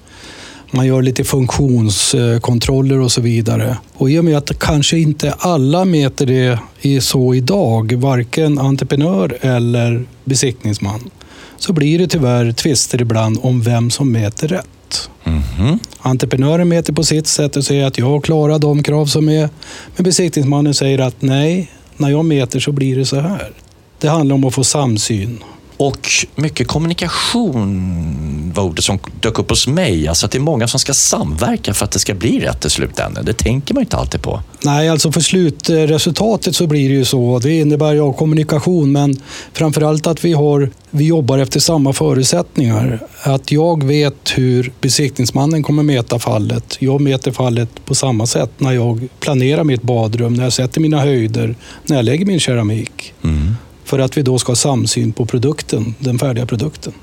Man 0.71 0.87
gör 0.87 1.01
lite 1.01 1.23
funktionskontroller 1.23 2.99
och 2.99 3.11
så 3.11 3.21
vidare. 3.21 3.77
Och 3.93 4.11
i 4.11 4.19
och 4.19 4.25
med 4.25 4.37
att 4.37 4.59
kanske 4.59 4.97
inte 4.97 5.33
alla 5.39 5.85
mäter 5.85 6.25
det 6.25 6.59
är 6.81 6.99
så 6.99 7.33
idag, 7.33 7.93
varken 7.93 8.59
entreprenör 8.59 9.37
eller 9.41 10.05
besiktningsman, 10.23 11.09
så 11.57 11.73
blir 11.73 11.99
det 11.99 12.07
tyvärr 12.07 12.51
tvister 12.51 13.01
ibland 13.01 13.37
om 13.41 13.61
vem 13.61 13.89
som 13.89 14.11
mäter 14.11 14.47
rätt. 14.47 15.09
Mm 15.23 15.39
-hmm. 15.39 15.79
Entreprenören 15.99 16.69
mäter 16.69 16.93
på 16.93 17.03
sitt 17.03 17.27
sätt 17.27 17.55
och 17.55 17.65
säger 17.65 17.85
att 17.85 17.97
jag 17.97 18.23
klarar 18.23 18.59
de 18.59 18.83
krav 18.83 19.05
som 19.05 19.29
är. 19.29 19.49
Men 19.95 20.03
besiktningsmannen 20.03 20.73
säger 20.73 20.99
att 20.99 21.21
nej, 21.21 21.71
när 21.97 22.09
jag 22.09 22.25
mäter 22.25 22.59
så 22.59 22.71
blir 22.71 22.95
det 22.95 23.05
så 23.05 23.19
här. 23.19 23.51
Det 23.99 24.07
handlar 24.07 24.35
om 24.35 24.43
att 24.43 24.53
få 24.53 24.63
samsyn. 24.63 25.39
Och 25.77 26.09
mycket 26.35 26.67
kommunikation 26.67 28.51
var 28.55 28.63
ordet 28.63 28.83
som 28.83 28.99
dök 29.19 29.39
upp 29.39 29.49
hos 29.49 29.67
mig. 29.67 30.07
Alltså 30.07 30.25
att 30.25 30.31
det 30.31 30.37
är 30.37 30.39
många 30.39 30.67
som 30.67 30.79
ska 30.79 30.93
samverka 30.93 31.73
för 31.73 31.85
att 31.85 31.91
det 31.91 31.99
ska 31.99 32.13
bli 32.13 32.39
rätt 32.39 32.65
i 32.65 32.69
slutändan. 32.69 33.25
Det 33.25 33.33
tänker 33.33 33.73
man 33.73 33.83
inte 33.83 33.97
alltid 33.97 34.21
på. 34.21 34.41
Nej, 34.63 34.89
alltså 34.89 35.11
för 35.11 35.21
slutresultatet 35.21 36.55
så 36.55 36.67
blir 36.67 36.89
det 36.89 36.95
ju 36.95 37.05
så. 37.05 37.39
Det 37.39 37.59
innebär 37.59 37.93
ju 37.93 38.13
kommunikation, 38.13 38.91
men 38.91 39.15
framförallt 39.53 40.07
att 40.07 40.25
vi, 40.25 40.33
har, 40.33 40.69
vi 40.89 41.05
jobbar 41.05 41.37
efter 41.37 41.59
samma 41.59 41.93
förutsättningar. 41.93 42.99
Att 43.21 43.51
jag 43.51 43.83
vet 43.83 44.31
hur 44.35 44.71
besiktningsmannen 44.81 45.63
kommer 45.63 45.83
mäta 45.83 46.19
fallet. 46.19 46.77
Jag 46.79 47.01
mäter 47.01 47.31
fallet 47.31 47.85
på 47.85 47.95
samma 47.95 48.25
sätt 48.25 48.51
när 48.57 48.71
jag 48.71 49.07
planerar 49.19 49.63
mitt 49.63 49.81
badrum, 49.81 50.33
när 50.33 50.43
jag 50.43 50.53
sätter 50.53 50.81
mina 50.81 50.99
höjder, 50.99 51.55
när 51.83 51.95
jag 51.95 52.05
lägger 52.05 52.25
min 52.25 52.39
keramik. 52.39 53.13
Mm. 53.23 53.55
För 53.85 53.99
att 53.99 54.17
vi 54.17 54.21
då 54.21 54.39
ska 54.39 54.51
ha 54.51 54.55
samsyn 54.55 55.13
på 55.13 55.25
produkten, 55.25 55.95
den 55.99 56.19
färdiga 56.19 56.45
produkten. 56.45 56.93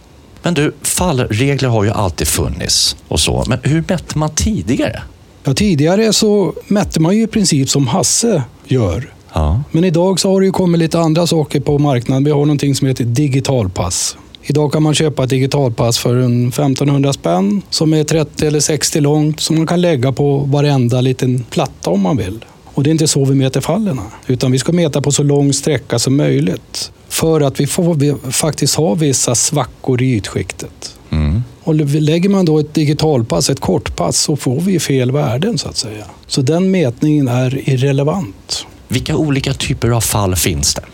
Men 0.42 0.54
du, 0.54 0.72
fallregler 0.82 1.68
har 1.68 1.84
ju 1.84 1.90
alltid 1.90 2.28
funnits 2.28 2.96
och 3.08 3.20
så. 3.20 3.44
Men 3.48 3.58
hur 3.62 3.84
mätte 3.88 4.18
man 4.18 4.30
tidigare? 4.34 5.02
Ja, 5.44 5.54
tidigare 5.54 6.12
så 6.12 6.54
mätte 6.68 7.00
man 7.00 7.16
ju 7.16 7.22
i 7.22 7.26
princip 7.26 7.68
som 7.68 7.86
Hasse 7.86 8.42
gör. 8.64 9.12
Ja. 9.32 9.62
Men 9.70 9.84
idag 9.84 10.20
så 10.20 10.32
har 10.32 10.40
det 10.40 10.46
ju 10.46 10.52
kommit 10.52 10.78
lite 10.78 10.98
andra 10.98 11.26
saker 11.26 11.60
på 11.60 11.78
marknaden. 11.78 12.24
Vi 12.24 12.30
har 12.30 12.38
någonting 12.38 12.74
som 12.74 12.88
heter 12.88 13.04
digitalpass. 13.04 14.16
Idag 14.44 14.72
kan 14.72 14.82
man 14.82 14.94
köpa 14.94 15.24
ett 15.24 15.30
digitalpass 15.30 15.98
för 15.98 16.16
en 16.16 16.48
1500 16.48 17.12
spänn 17.12 17.62
som 17.70 17.94
är 17.94 18.04
30 18.04 18.46
eller 18.46 18.60
60 18.60 19.00
långt 19.00 19.40
som 19.40 19.56
man 19.56 19.66
kan 19.66 19.80
lägga 19.80 20.12
på 20.12 20.38
varenda 20.38 21.00
liten 21.00 21.44
platta 21.50 21.90
om 21.90 22.00
man 22.00 22.16
vill. 22.16 22.44
Och 22.74 22.82
det 22.82 22.90
är 22.90 22.92
inte 22.92 23.08
så 23.08 23.24
vi 23.24 23.34
mäter 23.34 23.60
fallen, 23.60 24.00
utan 24.26 24.52
vi 24.52 24.58
ska 24.58 24.72
mäta 24.72 25.02
på 25.02 25.12
så 25.12 25.22
lång 25.22 25.52
sträcka 25.52 25.98
som 25.98 26.16
möjligt. 26.16 26.92
För 27.08 27.40
att 27.40 27.60
vi 27.60 27.66
får 27.66 27.94
vi 27.94 28.14
faktiskt 28.30 28.74
ha 28.74 28.94
vissa 28.94 29.34
svackor 29.34 30.02
i 30.02 30.14
ytskiktet. 30.14 30.96
Mm. 31.10 31.42
Och 31.64 31.74
lägger 31.74 32.28
man 32.28 32.44
då 32.44 32.58
ett 32.58 32.74
digitalpass, 32.74 33.50
ett 33.50 33.60
kortpass, 33.60 34.16
så 34.16 34.36
får 34.36 34.60
vi 34.60 34.80
fel 34.80 35.10
värden 35.10 35.58
så 35.58 35.68
att 35.68 35.76
säga. 35.76 36.04
Så 36.26 36.42
den 36.42 36.70
mätningen 36.70 37.28
är 37.28 37.68
irrelevant. 37.68 38.66
Vilka 38.88 39.16
olika 39.16 39.54
typer 39.54 39.90
av 39.90 40.00
fall 40.00 40.36
finns 40.36 40.74
det? 40.74 40.84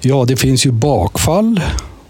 Ja, 0.00 0.24
det 0.24 0.36
finns 0.36 0.66
ju 0.66 0.70
bakfall 0.70 1.60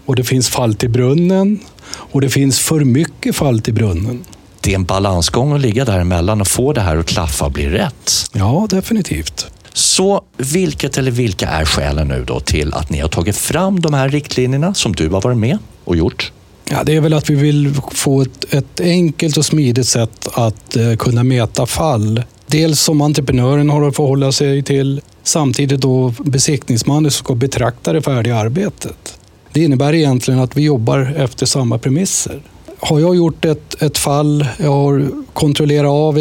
och 0.05 0.15
det 0.15 0.23
finns 0.23 0.49
fall 0.49 0.75
till 0.75 0.89
brunnen 0.89 1.59
och 1.89 2.21
det 2.21 2.29
finns 2.29 2.59
för 2.59 2.79
mycket 2.79 3.35
fall 3.35 3.61
till 3.61 3.73
brunnen 3.73 4.25
det 4.61 4.71
är 4.71 4.75
en 4.75 4.85
balansgång 4.85 5.53
att 5.53 5.61
ligga 5.61 5.85
däremellan 5.85 6.41
och 6.41 6.47
få 6.47 6.73
det 6.73 6.81
här 6.81 6.97
att 6.97 7.05
klaffa 7.05 7.45
och 7.45 7.51
bli 7.51 7.69
rätt. 7.69 8.11
Ja, 8.33 8.67
definitivt. 8.69 9.47
Så 9.73 10.23
vilket 10.37 10.97
eller 10.97 11.11
vilka 11.11 11.49
är 11.49 11.65
skälen 11.65 12.07
nu 12.07 12.23
då 12.27 12.39
till 12.39 12.73
att 12.73 12.89
ni 12.89 12.99
har 12.99 13.09
tagit 13.09 13.37
fram 13.37 13.79
de 13.79 13.93
här 13.93 14.09
riktlinjerna 14.09 14.73
som 14.73 14.95
du 14.95 15.09
har 15.09 15.21
varit 15.21 15.37
med 15.37 15.57
och 15.83 15.95
gjort? 15.95 16.31
Ja, 16.71 16.83
det 16.83 16.95
är 16.95 17.01
väl 17.01 17.13
att 17.13 17.29
vi 17.29 17.35
vill 17.35 17.73
få 17.91 18.21
ett, 18.21 18.53
ett 18.53 18.79
enkelt 18.79 19.37
och 19.37 19.45
smidigt 19.45 19.87
sätt 19.87 20.27
att 20.33 20.75
eh, 20.75 20.95
kunna 20.95 21.23
mäta 21.23 21.65
fall. 21.65 22.23
Dels 22.47 22.81
som 22.81 23.01
entreprenören 23.01 23.69
har 23.69 23.87
att 23.87 23.95
förhålla 23.95 24.31
sig 24.31 24.63
till, 24.63 25.01
samtidigt 25.23 25.81
då 25.81 26.13
besiktningsmannen 26.19 27.11
som 27.11 27.23
ska 27.25 27.35
betrakta 27.35 27.93
det 27.93 28.01
färdiga 28.01 28.35
arbetet. 28.35 29.19
Det 29.53 29.63
innebär 29.63 29.93
egentligen 29.93 30.39
att 30.39 30.57
vi 30.57 30.61
jobbar 30.61 31.13
efter 31.17 31.45
samma 31.45 31.77
premisser 31.77 32.41
har 32.79 32.99
jag 32.99 33.15
gjort 33.15 33.45
ett, 33.45 33.81
ett 33.81 33.97
fall, 33.97 34.45
jag 34.57 34.71
har 34.71 35.07
kontrollerat 35.33 35.89
av 35.89 36.17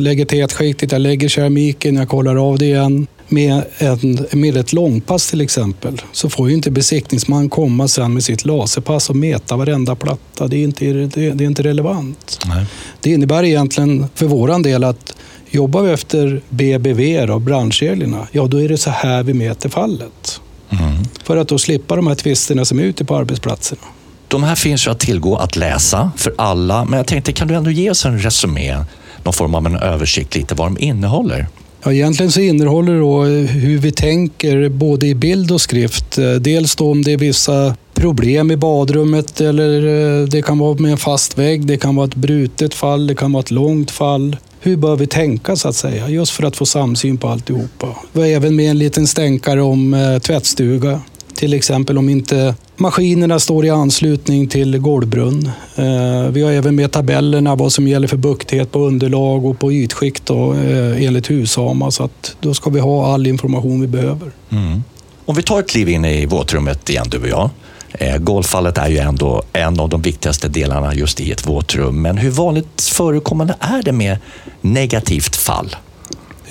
lägger 0.00 0.24
tätskiktet, 0.24 0.92
jag 0.92 1.00
lägger 1.00 1.28
keramiken, 1.28 1.96
jag 1.96 2.08
kollar 2.08 2.48
av 2.48 2.58
det 2.58 2.64
igen. 2.64 3.06
Med, 3.28 3.64
en, 3.78 4.26
med 4.32 4.56
ett 4.56 4.72
långpass 4.72 5.30
till 5.30 5.40
exempel 5.40 6.02
så 6.12 6.30
får 6.30 6.48
ju 6.48 6.54
inte 6.54 6.70
besiktningsman 6.70 7.48
komma 7.48 7.88
sen 7.88 8.14
med 8.14 8.24
sitt 8.24 8.44
laserpass 8.44 9.10
och 9.10 9.16
mäta 9.16 9.56
varenda 9.56 9.96
platta. 9.96 10.46
Det 10.48 10.56
är 10.56 10.64
inte, 10.64 10.84
det, 10.84 11.06
det 11.06 11.44
är 11.44 11.46
inte 11.46 11.62
relevant. 11.62 12.38
Nej. 12.46 12.66
Det 13.00 13.10
innebär 13.10 13.44
egentligen 13.44 14.06
för 14.14 14.26
våran 14.26 14.62
del 14.62 14.84
att 14.84 15.16
jobbar 15.50 15.82
vi 15.82 15.90
efter 15.90 16.40
BBV, 16.48 17.30
och 17.30 17.40
branschreglerna, 17.40 18.28
ja 18.32 18.46
då 18.46 18.60
är 18.60 18.68
det 18.68 18.78
så 18.78 18.90
här 18.90 19.22
vi 19.22 19.34
mäter 19.34 19.68
fallet. 19.68 20.40
Mm. 20.70 21.04
För 21.24 21.36
att 21.36 21.48
då 21.48 21.58
slippa 21.58 21.96
de 21.96 22.06
här 22.06 22.14
tvisterna 22.14 22.64
som 22.64 22.78
är 22.78 22.82
ute 22.82 23.04
på 23.04 23.16
arbetsplatserna. 23.16 23.82
De 24.30 24.42
här 24.42 24.54
finns 24.54 24.86
ju 24.86 24.90
att 24.90 25.00
tillgå 25.00 25.36
att 25.36 25.56
läsa 25.56 26.10
för 26.16 26.34
alla, 26.38 26.84
men 26.84 26.96
jag 26.96 27.06
tänkte 27.06 27.32
kan 27.32 27.48
du 27.48 27.54
ändå 27.54 27.70
ge 27.70 27.90
oss 27.90 28.04
en 28.04 28.18
resumé, 28.18 28.76
någon 29.24 29.34
form 29.34 29.54
av 29.54 29.66
en 29.66 29.76
översikt 29.76 30.34
lite 30.34 30.54
vad 30.54 30.66
de 30.66 30.78
innehåller? 30.78 31.46
Ja, 31.82 31.92
egentligen 31.92 32.32
så 32.32 32.40
innehåller 32.40 32.92
det 32.92 33.46
hur 33.46 33.78
vi 33.78 33.92
tänker 33.92 34.68
både 34.68 35.06
i 35.06 35.14
bild 35.14 35.50
och 35.50 35.60
skrift. 35.60 36.18
Dels 36.40 36.76
då 36.76 36.90
om 36.90 37.02
det 37.02 37.12
är 37.12 37.16
vissa 37.16 37.74
problem 37.94 38.50
i 38.50 38.56
badrummet 38.56 39.40
eller 39.40 39.86
eh, 40.20 40.26
det 40.26 40.42
kan 40.42 40.58
vara 40.58 40.74
med 40.74 40.92
en 40.92 40.98
fast 40.98 41.38
vägg, 41.38 41.66
det 41.66 41.76
kan 41.76 41.96
vara 41.96 42.06
ett 42.06 42.14
brutet 42.14 42.74
fall, 42.74 43.06
det 43.06 43.14
kan 43.14 43.32
vara 43.32 43.40
ett 43.40 43.50
långt 43.50 43.90
fall. 43.90 44.36
Hur 44.60 44.76
bör 44.76 44.96
vi 44.96 45.06
tänka 45.06 45.56
så 45.56 45.68
att 45.68 45.76
säga, 45.76 46.08
just 46.08 46.32
för 46.32 46.42
att 46.44 46.56
få 46.56 46.66
samsyn 46.66 47.18
på 47.18 47.28
alltihopa. 47.28 47.86
Vi 48.12 48.20
har 48.20 48.28
även 48.28 48.56
med 48.56 48.70
en 48.70 48.78
liten 48.78 49.06
stänkare 49.06 49.62
om 49.62 49.94
eh, 49.94 50.18
tvättstuga. 50.18 51.00
Till 51.40 51.54
exempel 51.54 51.98
om 51.98 52.08
inte 52.08 52.54
maskinerna 52.76 53.38
står 53.38 53.66
i 53.66 53.70
anslutning 53.70 54.48
till 54.48 54.78
golvbrunn. 54.78 55.50
Eh, 55.76 56.30
vi 56.30 56.42
har 56.42 56.50
även 56.50 56.74
med 56.74 56.92
tabellerna 56.92 57.54
vad 57.54 57.72
som 57.72 57.88
gäller 57.88 58.08
för 58.08 58.16
bukthet 58.16 58.72
på 58.72 58.78
underlag 58.78 59.44
och 59.44 59.58
på 59.58 59.72
ytskikt 59.72 60.26
då, 60.26 60.54
eh, 60.54 61.04
enligt 61.04 61.30
Husama. 61.30 61.90
Så 61.90 62.04
att 62.04 62.36
då 62.40 62.54
ska 62.54 62.70
vi 62.70 62.80
ha 62.80 63.14
all 63.14 63.26
information 63.26 63.80
vi 63.80 63.86
behöver. 63.86 64.30
Mm. 64.50 64.82
Om 65.24 65.34
vi 65.34 65.42
tar 65.42 65.60
ett 65.60 65.70
kliv 65.70 65.88
in 65.88 66.04
i 66.04 66.26
våtrummet 66.26 66.90
igen, 66.90 67.06
du 67.10 67.18
och 67.18 67.28
jag. 67.28 67.50
Golffallet 67.90 68.24
golvfallet 68.24 68.78
är 68.78 68.88
ju 68.88 68.98
ändå 68.98 69.42
en 69.52 69.80
av 69.80 69.88
de 69.88 70.02
viktigaste 70.02 70.48
delarna 70.48 70.94
just 70.94 71.20
i 71.20 71.32
ett 71.32 71.46
våtrum. 71.46 72.02
Men 72.02 72.18
hur 72.18 72.30
vanligt 72.30 72.82
förekommande 72.82 73.54
är 73.60 73.82
det 73.82 73.92
med 73.92 74.18
negativt 74.60 75.36
fall? 75.36 75.76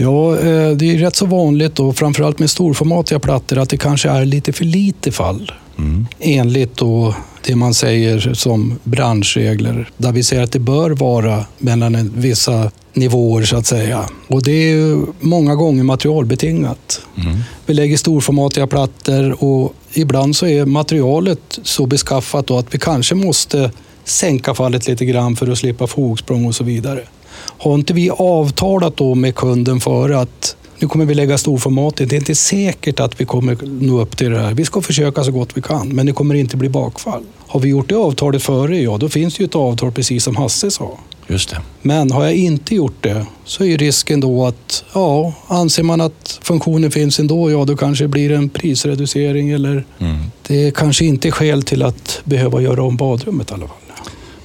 Ja, 0.01 0.37
eh, 0.37 0.71
det 0.71 0.91
är 0.91 0.97
rätt 0.97 1.15
så 1.15 1.25
vanligt 1.25 1.79
och 1.79 1.97
framförallt 1.97 2.39
med 2.39 2.49
storformatiga 2.49 3.19
plattor 3.19 3.57
att 3.57 3.69
det 3.69 3.77
kanske 3.77 4.09
är 4.09 4.25
lite 4.25 4.53
för 4.53 4.65
lite 4.65 5.11
fall. 5.11 5.51
Mm. 5.77 6.07
Enligt 6.19 6.77
då 6.77 7.15
det 7.45 7.55
man 7.55 7.73
säger 7.73 8.33
som 8.33 8.79
branschregler. 8.83 9.89
Där 9.97 10.11
vi 10.11 10.23
säger 10.23 10.43
att 10.43 10.51
det 10.51 10.59
bör 10.59 10.91
vara 10.91 11.45
mellan 11.57 12.11
vissa 12.15 12.71
nivåer 12.93 13.43
så 13.43 13.57
att 13.57 13.65
säga. 13.65 14.05
Och 14.27 14.43
det 14.43 14.71
är 14.71 15.05
många 15.19 15.55
gånger 15.55 15.83
materialbetingat. 15.83 17.01
Mm. 17.17 17.37
Vi 17.65 17.73
lägger 17.73 17.97
storformatiga 17.97 18.67
plattor 18.67 19.43
och 19.43 19.73
ibland 19.93 20.35
så 20.35 20.45
är 20.45 20.65
materialet 20.65 21.59
så 21.63 21.85
beskaffat 21.85 22.51
att 22.51 22.73
vi 22.73 22.79
kanske 22.79 23.15
måste 23.15 23.71
sänka 24.03 24.53
fallet 24.53 24.87
lite 24.87 25.05
grann 25.05 25.35
för 25.35 25.51
att 25.51 25.57
slippa 25.57 25.87
fogsprång 25.87 26.45
och 26.45 26.55
så 26.55 26.63
vidare. 26.63 27.01
Har 27.57 27.75
inte 27.75 27.93
vi 27.93 28.09
avtalat 28.09 28.97
då 28.97 29.15
med 29.15 29.35
kunden 29.35 29.79
före 29.79 30.19
att 30.19 30.55
nu 30.79 30.87
kommer 30.87 31.05
vi 31.05 31.13
lägga 31.13 31.37
storformatet. 31.37 32.09
Det 32.09 32.15
är 32.15 32.17
inte 32.17 32.35
säkert 32.35 32.99
att 32.99 33.21
vi 33.21 33.25
kommer 33.25 33.57
nå 33.81 34.01
upp 34.01 34.17
till 34.17 34.31
det 34.31 34.39
här. 34.39 34.53
Vi 34.53 34.65
ska 34.65 34.81
försöka 34.81 35.23
så 35.23 35.31
gott 35.31 35.49
vi 35.53 35.61
kan, 35.61 35.89
men 35.89 36.05
det 36.05 36.13
kommer 36.13 36.35
inte 36.35 36.57
bli 36.57 36.69
bakfall. 36.69 37.23
Har 37.47 37.59
vi 37.59 37.69
gjort 37.69 37.89
det 37.89 37.95
avtalet 37.95 38.43
före, 38.43 38.81
ja 38.81 38.97
då 38.97 39.09
finns 39.09 39.35
det 39.35 39.41
ju 39.41 39.45
ett 39.45 39.55
avtal 39.55 39.91
precis 39.91 40.23
som 40.23 40.35
Hasse 40.35 40.71
sa. 40.71 40.99
Just 41.27 41.49
det. 41.49 41.61
Men 41.81 42.11
har 42.11 42.23
jag 42.23 42.35
inte 42.35 42.75
gjort 42.75 43.03
det 43.03 43.25
så 43.45 43.63
är 43.63 43.77
risken 43.77 44.19
då 44.19 44.45
att, 44.45 44.83
ja, 44.93 45.33
anser 45.47 45.83
man 45.83 46.01
att 46.01 46.39
funktionen 46.41 46.91
finns 46.91 47.19
ändå, 47.19 47.51
ja 47.51 47.65
då 47.65 47.77
kanske 47.77 48.03
det 48.03 48.07
blir 48.07 48.31
en 48.31 48.49
prisreducering 48.49 49.49
eller 49.49 49.85
mm. 49.99 50.17
det 50.47 50.75
kanske 50.75 51.05
inte 51.05 51.27
är 51.27 51.31
skäl 51.31 51.63
till 51.63 51.83
att 51.83 52.21
behöva 52.23 52.61
göra 52.61 52.83
om 52.83 52.97
badrummet 52.97 53.51
i 53.51 53.53
alla 53.53 53.67
fall. 53.67 53.77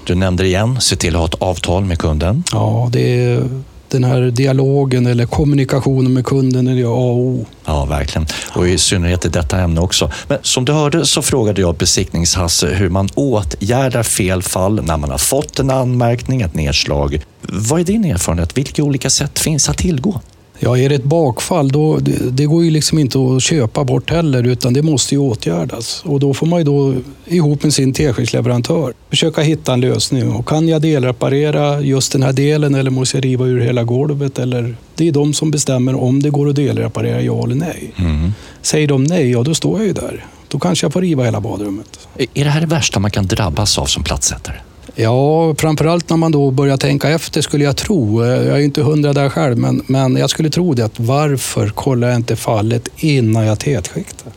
Du 0.07 0.15
nämnde 0.15 0.43
det 0.43 0.47
igen, 0.47 0.81
se 0.81 0.97
till 0.97 1.15
att 1.17 1.21
ha 1.21 1.27
ett 1.27 1.43
avtal 1.43 1.85
med 1.85 1.99
kunden. 1.99 2.45
Ja, 2.53 2.89
det 2.93 3.25
är 3.25 3.49
den 3.89 4.05
här 4.05 4.21
dialogen 4.21 5.07
eller 5.07 5.27
kommunikationen 5.27 6.13
med 6.13 6.25
kunden 6.27 6.69
är 6.69 6.85
A 6.85 6.89
och 6.89 7.19
O. 7.19 7.47
Ja, 7.65 7.85
verkligen. 7.85 8.27
Och 8.55 8.69
i 8.69 8.79
synnerhet 8.79 9.25
i 9.25 9.29
detta 9.29 9.59
ämne 9.59 9.81
också. 9.81 10.11
Men 10.29 10.39
som 10.43 10.65
du 10.65 10.73
hörde 10.73 11.07
så 11.07 11.23
frågade 11.23 11.61
jag 11.61 11.75
besiktningshasse 11.75 12.67
hur 12.67 12.89
man 12.89 13.09
åtgärdar 13.15 14.03
fel 14.03 14.43
fall 14.43 14.83
när 14.85 14.97
man 14.97 15.11
har 15.11 15.19
fått 15.19 15.59
en 15.59 15.71
anmärkning, 15.71 16.41
ett 16.41 16.55
nedslag. 16.55 17.25
Vad 17.43 17.81
är 17.81 17.85
din 17.85 18.05
erfarenhet? 18.05 18.59
Vilka 18.59 18.83
olika 18.83 19.11
sätt 19.11 19.39
finns 19.39 19.69
att 19.69 19.79
tillgå? 19.79 20.21
Ja, 20.59 20.79
är 20.79 20.89
det 20.89 20.95
ett 20.95 21.05
bakfall, 21.05 21.69
då, 21.69 21.97
det, 21.97 22.31
det, 22.31 22.47
går 22.47 22.65
ju 22.65 22.71
liksom 22.71 22.99
inte 22.99 23.19
att 23.19 23.43
köpa 23.43 23.85
bort 23.85 24.11
heller, 24.11 24.47
utan 24.47 24.73
det 24.73 24.83
måste 24.83 25.15
ju 25.15 25.19
åtgärdas. 25.19 26.03
Och 26.05 26.21
då 26.21 26.35
får 26.35 26.47
man 26.47 26.59
ju 26.59 26.65
då 26.65 26.95
ihop 27.27 27.63
med 27.63 27.75
sin 27.75 27.93
teskyddsleverantör 27.93 28.93
försöka 29.11 29.43
hitta 29.43 29.73
en 29.73 29.81
lösning. 29.81 30.33
Och 30.33 30.49
kan 30.49 30.69
jag 30.69 30.83
delreparera 30.83 31.81
just 31.81 32.13
den 32.13 32.23
här 32.23 32.33
delen 32.33 32.75
eller 32.75 32.91
måste 32.91 33.17
jag 33.17 33.25
riva 33.25 33.47
ur 33.47 33.61
hela 33.61 33.85
golvet? 33.85 34.39
Eller, 34.39 34.77
det 34.95 35.09
är 35.09 35.13
de 35.13 35.35
som 35.35 35.51
bestämmer 35.51 35.95
om 35.95 36.23
det 36.23 36.31
går 36.31 36.49
att 36.49 36.57
delreparera, 36.57 37.23
ja 37.23 37.45
eller 37.45 37.55
nej. 37.55 37.93
Mm. 37.97 38.33
Säger 38.63 38.89
de 38.89 39.05
nej, 39.05 39.31
ja 39.31 39.43
då 39.43 39.55
står 39.55 39.79
jag 39.79 39.87
ju 39.87 39.93
där. 39.93 40.27
Då 40.49 40.59
kanske 40.59 40.85
jag 40.85 40.93
får 40.93 41.01
riva 41.01 41.25
hela 41.25 41.41
badrummet. 41.41 42.09
Är 42.35 42.45
det 42.45 42.51
här 42.51 42.61
det 42.61 42.67
värsta 42.67 43.01
man 43.01 43.11
kan 43.11 43.27
drabbas 43.27 43.79
av 43.79 43.87
som 43.87 44.03
platssättare? 44.03 44.57
Ja, 44.97 45.55
framförallt 45.59 46.11
när 46.11 46.17
man 46.17 46.33
då 46.33 46.51
börjar 46.51 46.77
tänka 46.77 47.09
efter 47.11 47.43
skulle 47.43 47.65
jag 47.65 47.77
tro. 47.77 48.25
Jag 48.25 48.47
är 48.47 48.59
inte 48.59 48.83
hundra 48.83 49.13
där 49.13 49.29
själv, 49.29 49.59
men, 49.59 49.83
men 49.87 50.17
jag 50.17 50.31
skulle 50.31 50.51
tro 50.51 50.75
det 50.75 50.85
att 50.85 51.01
varför 51.01 51.69
kollar 51.69 52.09
jag 52.09 52.17
inte 52.17 52.37
fallet 52.37 52.89
innan 52.97 53.47
jag 53.47 53.61
tätskiktar? 53.61 54.33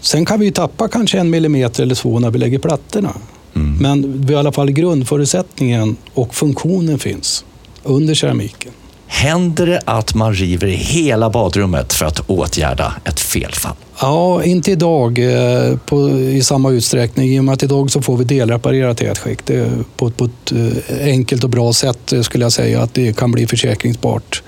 Sen 0.00 0.24
kan 0.24 0.40
vi 0.40 0.52
tappa 0.52 0.88
kanske 0.88 1.18
en 1.18 1.30
millimeter 1.30 1.82
eller 1.82 1.94
två 1.94 2.18
när 2.18 2.30
vi 2.30 2.38
lägger 2.38 2.58
plattorna. 2.58 3.12
Mm. 3.54 3.76
Men 3.76 4.30
i 4.30 4.34
alla 4.34 4.52
fall 4.52 4.70
grundförutsättningen 4.70 5.96
och 6.14 6.34
funktionen 6.34 6.98
finns 6.98 7.44
under 7.82 8.14
keramiken. 8.14 8.72
Händer 9.06 9.66
det 9.66 9.82
att 9.84 10.14
man 10.14 10.34
river 10.34 10.68
hela 10.68 11.30
badrummet 11.30 11.92
för 11.92 12.06
att 12.06 12.20
åtgärda 12.30 12.94
ett 13.04 13.20
felfall? 13.20 13.76
Ja, 14.00 14.44
inte 14.44 14.72
idag 14.72 15.18
eh, 15.18 15.76
på, 15.76 16.10
i 16.10 16.42
samma 16.42 16.70
utsträckning. 16.70 17.28
I 17.28 17.40
och 17.40 17.44
med 17.44 17.52
att 17.52 17.62
idag 17.62 17.90
så 17.90 18.02
får 18.02 18.16
vi 18.16 18.24
delreparera 18.24 18.94
tätskikt 18.94 19.50
på, 19.96 20.10
på 20.10 20.24
ett 20.24 20.52
eh, 20.52 21.06
enkelt 21.06 21.44
och 21.44 21.50
bra 21.50 21.72
sätt 21.72 22.12
eh, 22.12 22.20
skulle 22.20 22.44
jag 22.44 22.52
säga 22.52 22.82
att 22.82 22.94
det 22.94 23.16
kan 23.16 23.32
bli 23.32 23.46
försäkringsbart. 23.46 24.42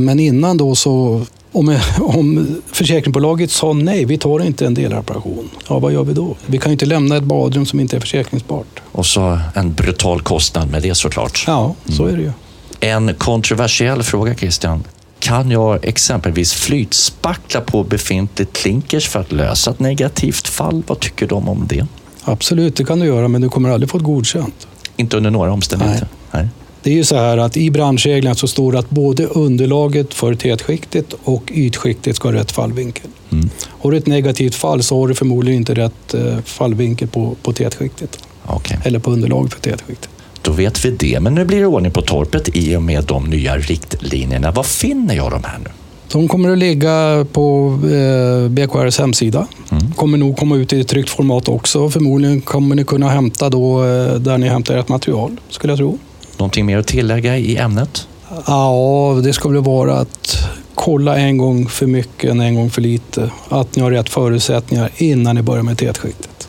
Men 0.00 0.20
innan 0.20 0.56
då 0.56 0.74
så 0.74 1.22
om, 1.52 1.78
om 2.00 2.56
försäkringsbolaget 2.72 3.50
sa 3.50 3.72
nej, 3.72 4.04
vi 4.04 4.18
tar 4.18 4.42
inte 4.42 4.66
en 4.66 4.74
delreparation. 4.74 5.50
Ja, 5.68 5.78
vad 5.78 5.92
gör 5.92 6.04
vi 6.04 6.12
då? 6.12 6.36
Vi 6.46 6.58
kan 6.58 6.70
ju 6.70 6.72
inte 6.72 6.86
lämna 6.86 7.16
ett 7.16 7.22
badrum 7.22 7.66
som 7.66 7.80
inte 7.80 7.96
är 7.96 8.00
försäkringsbart. 8.00 8.82
Och 8.92 9.06
så 9.06 9.38
en 9.54 9.74
brutal 9.74 10.22
kostnad 10.22 10.70
med 10.70 10.82
det 10.82 10.94
såklart. 10.94 11.44
Ja, 11.46 11.74
så 11.88 12.06
är 12.06 12.16
det 12.16 12.22
ju. 12.22 12.32
En 12.80 13.14
kontroversiell 13.14 14.02
fråga 14.02 14.34
Christian. 14.34 14.84
Kan 15.22 15.50
jag 15.50 15.84
exempelvis 15.84 16.52
flytspackla 16.52 17.60
på 17.60 17.84
befintligt 17.84 18.52
klinkers 18.52 19.08
för 19.08 19.20
att 19.20 19.32
lösa 19.32 19.70
ett 19.70 19.80
negativt 19.80 20.48
fall? 20.48 20.82
Vad 20.86 21.00
tycker 21.00 21.26
de 21.26 21.48
om 21.48 21.66
det? 21.68 21.86
Absolut, 22.24 22.76
det 22.76 22.84
kan 22.84 22.98
du 22.98 23.06
göra, 23.06 23.28
men 23.28 23.40
du 23.40 23.48
kommer 23.48 23.70
aldrig 23.70 23.90
få 23.90 23.96
ett 23.96 24.04
godkänt. 24.04 24.66
Inte 24.96 25.16
under 25.16 25.30
några 25.30 25.52
omständigheter? 25.52 26.08
Nej. 26.30 26.42
Nej. 26.42 26.48
Det 26.82 26.90
är 26.90 26.94
ju 26.94 27.04
så 27.04 27.16
här 27.16 27.38
att 27.38 27.56
i 27.56 27.70
branschreglerna 27.70 28.34
så 28.34 28.48
står 28.48 28.72
det 28.72 28.78
att 28.78 28.90
både 28.90 29.26
underlaget 29.26 30.14
för 30.14 30.34
tätskiktet 30.34 31.14
och 31.24 31.50
ytskiktet 31.54 32.16
ska 32.16 32.28
ha 32.28 32.34
rätt 32.34 32.52
fallvinkel. 32.52 33.10
Mm. 33.32 33.50
Har 33.64 33.90
du 33.90 33.96
ett 33.96 34.06
negativt 34.06 34.54
fall 34.54 34.82
så 34.82 35.00
har 35.00 35.08
du 35.08 35.14
förmodligen 35.14 35.58
inte 35.58 35.74
rätt 35.74 36.14
eh, 36.14 36.38
fallvinkel 36.44 37.08
på, 37.08 37.36
på 37.42 37.52
tätskiktet. 37.52 38.18
Okay. 38.46 38.78
Eller 38.84 38.98
på 38.98 39.10
underlaget 39.10 39.54
för 39.54 39.60
tätskiktet. 39.60 40.10
Då 40.42 40.52
vet 40.52 40.84
vi 40.84 40.90
det. 40.90 41.20
Men 41.20 41.34
nu 41.34 41.44
blir 41.44 41.60
det 41.60 41.66
ordning 41.66 41.92
på 41.92 42.02
torpet 42.02 42.56
i 42.56 42.76
och 42.76 42.82
med 42.82 43.04
de 43.04 43.24
nya 43.24 43.56
riktlinjerna. 43.56 44.50
Var 44.50 44.62
finner 44.62 45.14
jag 45.14 45.30
de 45.30 45.44
här 45.44 45.58
nu? 45.58 45.70
De 46.12 46.28
kommer 46.28 46.50
att 46.50 46.58
ligga 46.58 47.26
på 47.32 47.78
eh, 47.84 48.48
BKRs 48.48 48.98
hemsida. 48.98 49.46
Mm. 49.70 49.92
Kommer 49.92 50.18
nog 50.18 50.36
komma 50.36 50.56
ut 50.56 50.72
i 50.72 50.80
ett 50.80 50.88
tryckt 50.88 51.10
format 51.10 51.48
också. 51.48 51.90
Förmodligen 51.90 52.40
kommer 52.40 52.74
ni 52.74 52.84
kunna 52.84 53.08
hämta 53.08 53.48
då 53.48 53.84
eh, 53.84 54.14
där 54.14 54.38
ni 54.38 54.48
hämtar 54.48 54.76
ert 54.76 54.88
material, 54.88 55.40
skulle 55.48 55.72
jag 55.72 55.78
tro. 55.78 55.98
Någonting 56.36 56.66
mer 56.66 56.78
att 56.78 56.86
tillägga 56.86 57.38
i 57.38 57.56
ämnet? 57.56 58.08
Ja, 58.46 59.20
det 59.24 59.32
skulle 59.32 59.60
vara 59.60 59.94
att 59.94 60.48
kolla 60.74 61.18
en 61.18 61.38
gång 61.38 61.68
för 61.68 61.86
mycket 61.86 62.30
än 62.30 62.40
en 62.40 62.54
gång 62.54 62.70
för 62.70 62.82
lite. 62.82 63.30
Att 63.48 63.76
ni 63.76 63.82
har 63.82 63.90
rätt 63.90 64.08
förutsättningar 64.08 64.90
innan 64.96 65.36
ni 65.36 65.42
börjar 65.42 65.62
med 65.62 65.78
tätskiktet. 65.78 66.48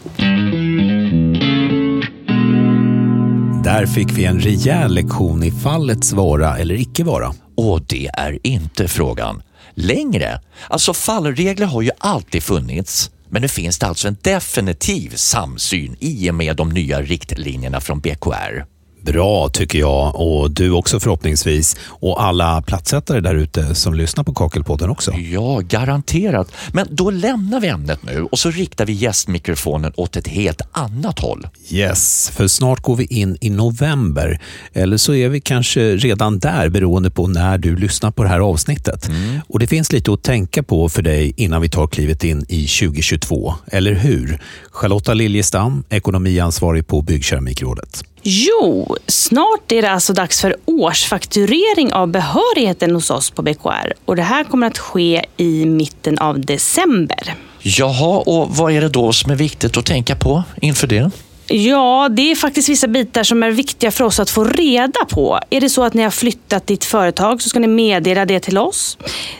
Där 3.63 3.85
fick 3.85 4.11
vi 4.11 4.25
en 4.25 4.39
rejäl 4.39 4.93
lektion 4.93 5.43
i 5.43 5.51
fallets 5.51 6.13
vara 6.13 6.57
eller 6.57 6.75
icke 6.75 7.03
vara. 7.03 7.33
Och 7.55 7.81
det 7.87 8.07
är 8.13 8.39
inte 8.43 8.87
frågan. 8.87 9.41
Längre? 9.73 10.41
Alltså 10.67 10.93
fallregler 10.93 11.65
har 11.65 11.81
ju 11.81 11.91
alltid 11.97 12.43
funnits. 12.43 13.11
Men 13.29 13.41
nu 13.41 13.47
finns 13.47 13.79
det 13.79 13.87
alltså 13.87 14.07
en 14.07 14.17
definitiv 14.21 15.09
samsyn 15.15 15.95
i 15.99 16.29
och 16.29 16.35
med 16.35 16.55
de 16.55 16.69
nya 16.69 17.01
riktlinjerna 17.01 17.81
från 17.81 17.99
BKR. 17.99 18.72
Bra 19.03 19.49
tycker 19.49 19.79
jag 19.79 20.15
och 20.15 20.51
du 20.51 20.71
också 20.71 20.99
förhoppningsvis 20.99 21.77
och 21.87 22.23
alla 22.23 22.61
platsättare 22.61 23.19
där 23.19 23.35
ute 23.35 23.75
som 23.75 23.93
lyssnar 23.93 24.23
på 24.23 24.33
Kakelpodden 24.33 24.89
också. 24.89 25.13
Ja, 25.13 25.59
garanterat. 25.59 26.51
Men 26.73 26.87
då 26.89 27.11
lämnar 27.11 27.59
vi 27.59 27.67
ämnet 27.67 28.03
nu 28.03 28.23
och 28.23 28.39
så 28.39 28.51
riktar 28.51 28.85
vi 28.85 28.93
gästmikrofonen 28.93 29.93
åt 29.95 30.15
ett 30.15 30.27
helt 30.27 30.61
annat 30.71 31.19
håll. 31.19 31.47
Yes, 31.69 32.29
för 32.29 32.47
snart 32.47 32.81
går 32.81 32.95
vi 32.95 33.05
in 33.05 33.37
i 33.41 33.49
november. 33.49 34.39
Eller 34.73 34.97
så 34.97 35.13
är 35.13 35.29
vi 35.29 35.41
kanske 35.41 35.95
redan 35.95 36.39
där 36.39 36.69
beroende 36.69 37.09
på 37.09 37.27
när 37.27 37.57
du 37.57 37.75
lyssnar 37.75 38.11
på 38.11 38.23
det 38.23 38.29
här 38.29 38.39
avsnittet. 38.39 39.07
Mm. 39.07 39.39
Och 39.47 39.59
Det 39.59 39.67
finns 39.67 39.91
lite 39.91 40.13
att 40.13 40.23
tänka 40.23 40.63
på 40.63 40.89
för 40.89 41.01
dig 41.01 41.33
innan 41.37 41.61
vi 41.61 41.69
tar 41.69 41.87
klivet 41.87 42.23
in 42.23 42.45
i 42.49 42.67
2022, 42.67 43.53
eller 43.67 43.93
hur? 43.93 44.39
Charlotta 44.71 45.13
Liljestam, 45.13 45.83
ekonomiansvarig 45.89 46.87
på 46.87 47.01
Byggkeramikrådet. 47.01 48.03
Jo, 48.23 48.95
snart 49.07 49.71
är 49.71 49.81
det 49.81 49.91
alltså 49.91 50.13
dags 50.13 50.41
för 50.41 50.55
årsfakturering 50.65 51.93
av 51.93 52.07
behörigheten 52.07 52.95
hos 52.95 53.09
oss 53.09 53.29
på 53.29 53.41
BKR. 53.41 53.93
Och 54.05 54.15
det 54.15 54.21
här 54.21 54.43
kommer 54.43 54.67
att 54.67 54.77
ske 54.77 55.25
i 55.37 55.65
mitten 55.65 56.17
av 56.19 56.41
december. 56.41 57.35
Jaha, 57.61 58.19
och 58.19 58.49
vad 58.49 58.71
är 58.71 58.81
det 58.81 58.89
då 58.89 59.13
som 59.13 59.31
är 59.31 59.35
viktigt 59.35 59.77
att 59.77 59.85
tänka 59.85 60.15
på 60.15 60.43
inför 60.61 60.87
det? 60.87 61.11
Ja, 61.47 62.09
det 62.11 62.31
är 62.31 62.35
faktiskt 62.35 62.69
vissa 62.69 62.87
bitar 62.87 63.23
som 63.23 63.43
är 63.43 63.51
viktiga 63.51 63.91
för 63.91 64.03
oss 64.03 64.19
att 64.19 64.29
få 64.29 64.43
reda 64.43 65.05
på. 65.09 65.39
Är 65.49 65.61
det 65.61 65.69
så 65.69 65.83
att 65.83 65.93
ni 65.93 66.03
har 66.03 66.09
flyttat 66.09 66.67
ditt 66.67 66.85
företag 66.85 67.41
så 67.41 67.49
ska 67.49 67.59
ni 67.59 67.67
meddela 67.67 68.25
det 68.25 68.39
till 68.39 68.57
oss. 68.57 68.97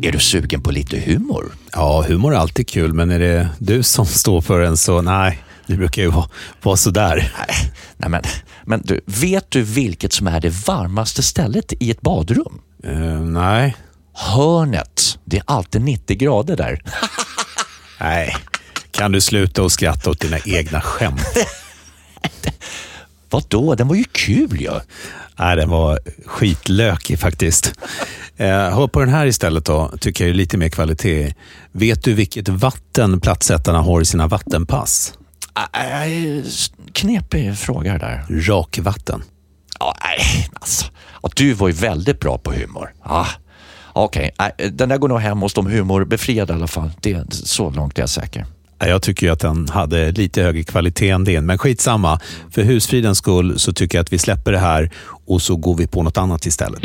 Är 0.04 0.12
du 0.12 0.20
sugen 0.20 0.62
på 0.62 0.72
lite 0.72 1.00
humor? 1.00 1.52
Ja, 1.72 2.06
humor 2.08 2.34
är 2.34 2.38
alltid 2.38 2.68
kul, 2.68 2.94
men 2.94 3.12
är 3.12 3.20
det 3.20 3.50
du 3.60 3.84
som 3.84 4.06
står 4.06 4.42
för 4.42 4.60
den 4.60 4.78
så 4.78 5.02
nej. 5.02 5.44
Det 5.68 5.74
brukar 5.74 6.02
ju 6.02 6.10
vara, 6.10 6.30
vara 6.62 6.78
sådär. 6.78 7.34
Nej, 7.38 7.72
nej 7.98 8.10
men, 8.10 8.22
men 8.66 8.82
du, 8.84 9.02
vet 9.06 9.52
du 9.52 9.62
vilket 9.62 10.14
som 10.14 10.28
är 10.28 10.42
det 10.42 10.68
varmaste 10.68 11.24
stället 11.24 11.74
i 11.80 11.92
ett 11.92 12.02
badrum? 12.02 12.62
Uh, 12.88 13.22
nej. 13.22 13.76
Hörnet. 14.14 15.20
Det 15.26 15.38
är 15.38 15.44
alltid 15.48 15.82
90 15.82 16.18
grader 16.18 16.56
där. 16.58 16.82
Nej, 18.00 18.36
kan 18.92 19.12
du 19.12 19.22
sluta 19.22 19.64
och 19.64 19.72
skratta 19.72 20.10
åt 20.10 20.20
dina 20.20 20.38
egna 20.46 20.82
skämt? 20.82 21.38
Vadå? 23.30 23.76
Den 23.76 23.88
var 23.88 23.96
ju 23.96 24.04
kul 24.04 24.62
ju. 24.62 24.72
Nej, 25.40 25.56
den 25.56 25.70
var 25.70 26.00
skitlökig 26.26 27.20
faktiskt. 27.20 27.74
Eh, 28.38 28.48
hör 28.48 28.88
på 28.88 29.00
den 29.00 29.10
här 29.10 29.26
istället 29.26 29.66
då, 29.66 29.92
tycker 30.00 30.24
jag 30.24 30.30
är 30.30 30.34
lite 30.34 30.58
mer 30.58 30.70
kvalitet. 30.70 31.34
Vet 31.72 32.04
du 32.04 32.14
vilket 32.14 32.50
vatten 32.50 33.20
plattsättarna 33.20 33.82
har 33.82 34.02
i 34.02 34.06
sina 34.06 34.28
vattenpass? 34.28 35.14
Knepig 36.94 37.58
fråga 37.58 37.98
där. 37.98 38.26
Rakvatten. 38.30 39.24
Ja, 39.80 39.96
nej, 40.04 40.50
alltså. 40.54 40.86
Du 41.36 41.54
var 41.54 41.68
ju 41.68 41.74
väldigt 41.74 42.20
bra 42.20 42.38
på 42.38 42.52
humor. 42.54 42.94
Ja. 43.04 43.28
Okej, 43.94 44.32
okay. 44.40 44.70
den 44.70 44.90
där 44.90 44.98
går 44.98 45.08
nog 45.08 45.20
hem 45.20 45.42
hos 45.42 45.54
de 45.54 45.66
humorbefriade 45.66 46.54
i 46.54 46.56
alla 46.56 46.68
fall. 46.68 46.92
Det, 47.00 47.34
så 47.34 47.70
långt 47.70 47.98
är 47.98 48.02
jag 48.02 48.10
säker. 48.10 48.46
Jag 48.88 49.02
tycker 49.02 49.32
att 49.32 49.40
den 49.40 49.70
hade 49.70 50.12
lite 50.12 50.42
högre 50.42 50.64
kvalitet 50.64 51.10
än 51.10 51.24
din, 51.24 51.46
men 51.46 51.58
skitsamma. 51.58 52.20
För 52.52 52.62
husfridens 52.62 53.18
skull 53.18 53.60
så 53.60 53.74
tycker 53.74 53.98
jag 53.98 54.04
att 54.04 54.14
vi 54.14 54.18
släpper 54.18 54.52
det 54.52 54.60
här 54.60 54.92
och 55.28 55.42
så 55.42 55.56
går 55.56 55.76
vi 55.76 55.88
på 55.88 56.04
något 56.04 56.18
annat 56.18 56.46
istället. 56.46 56.82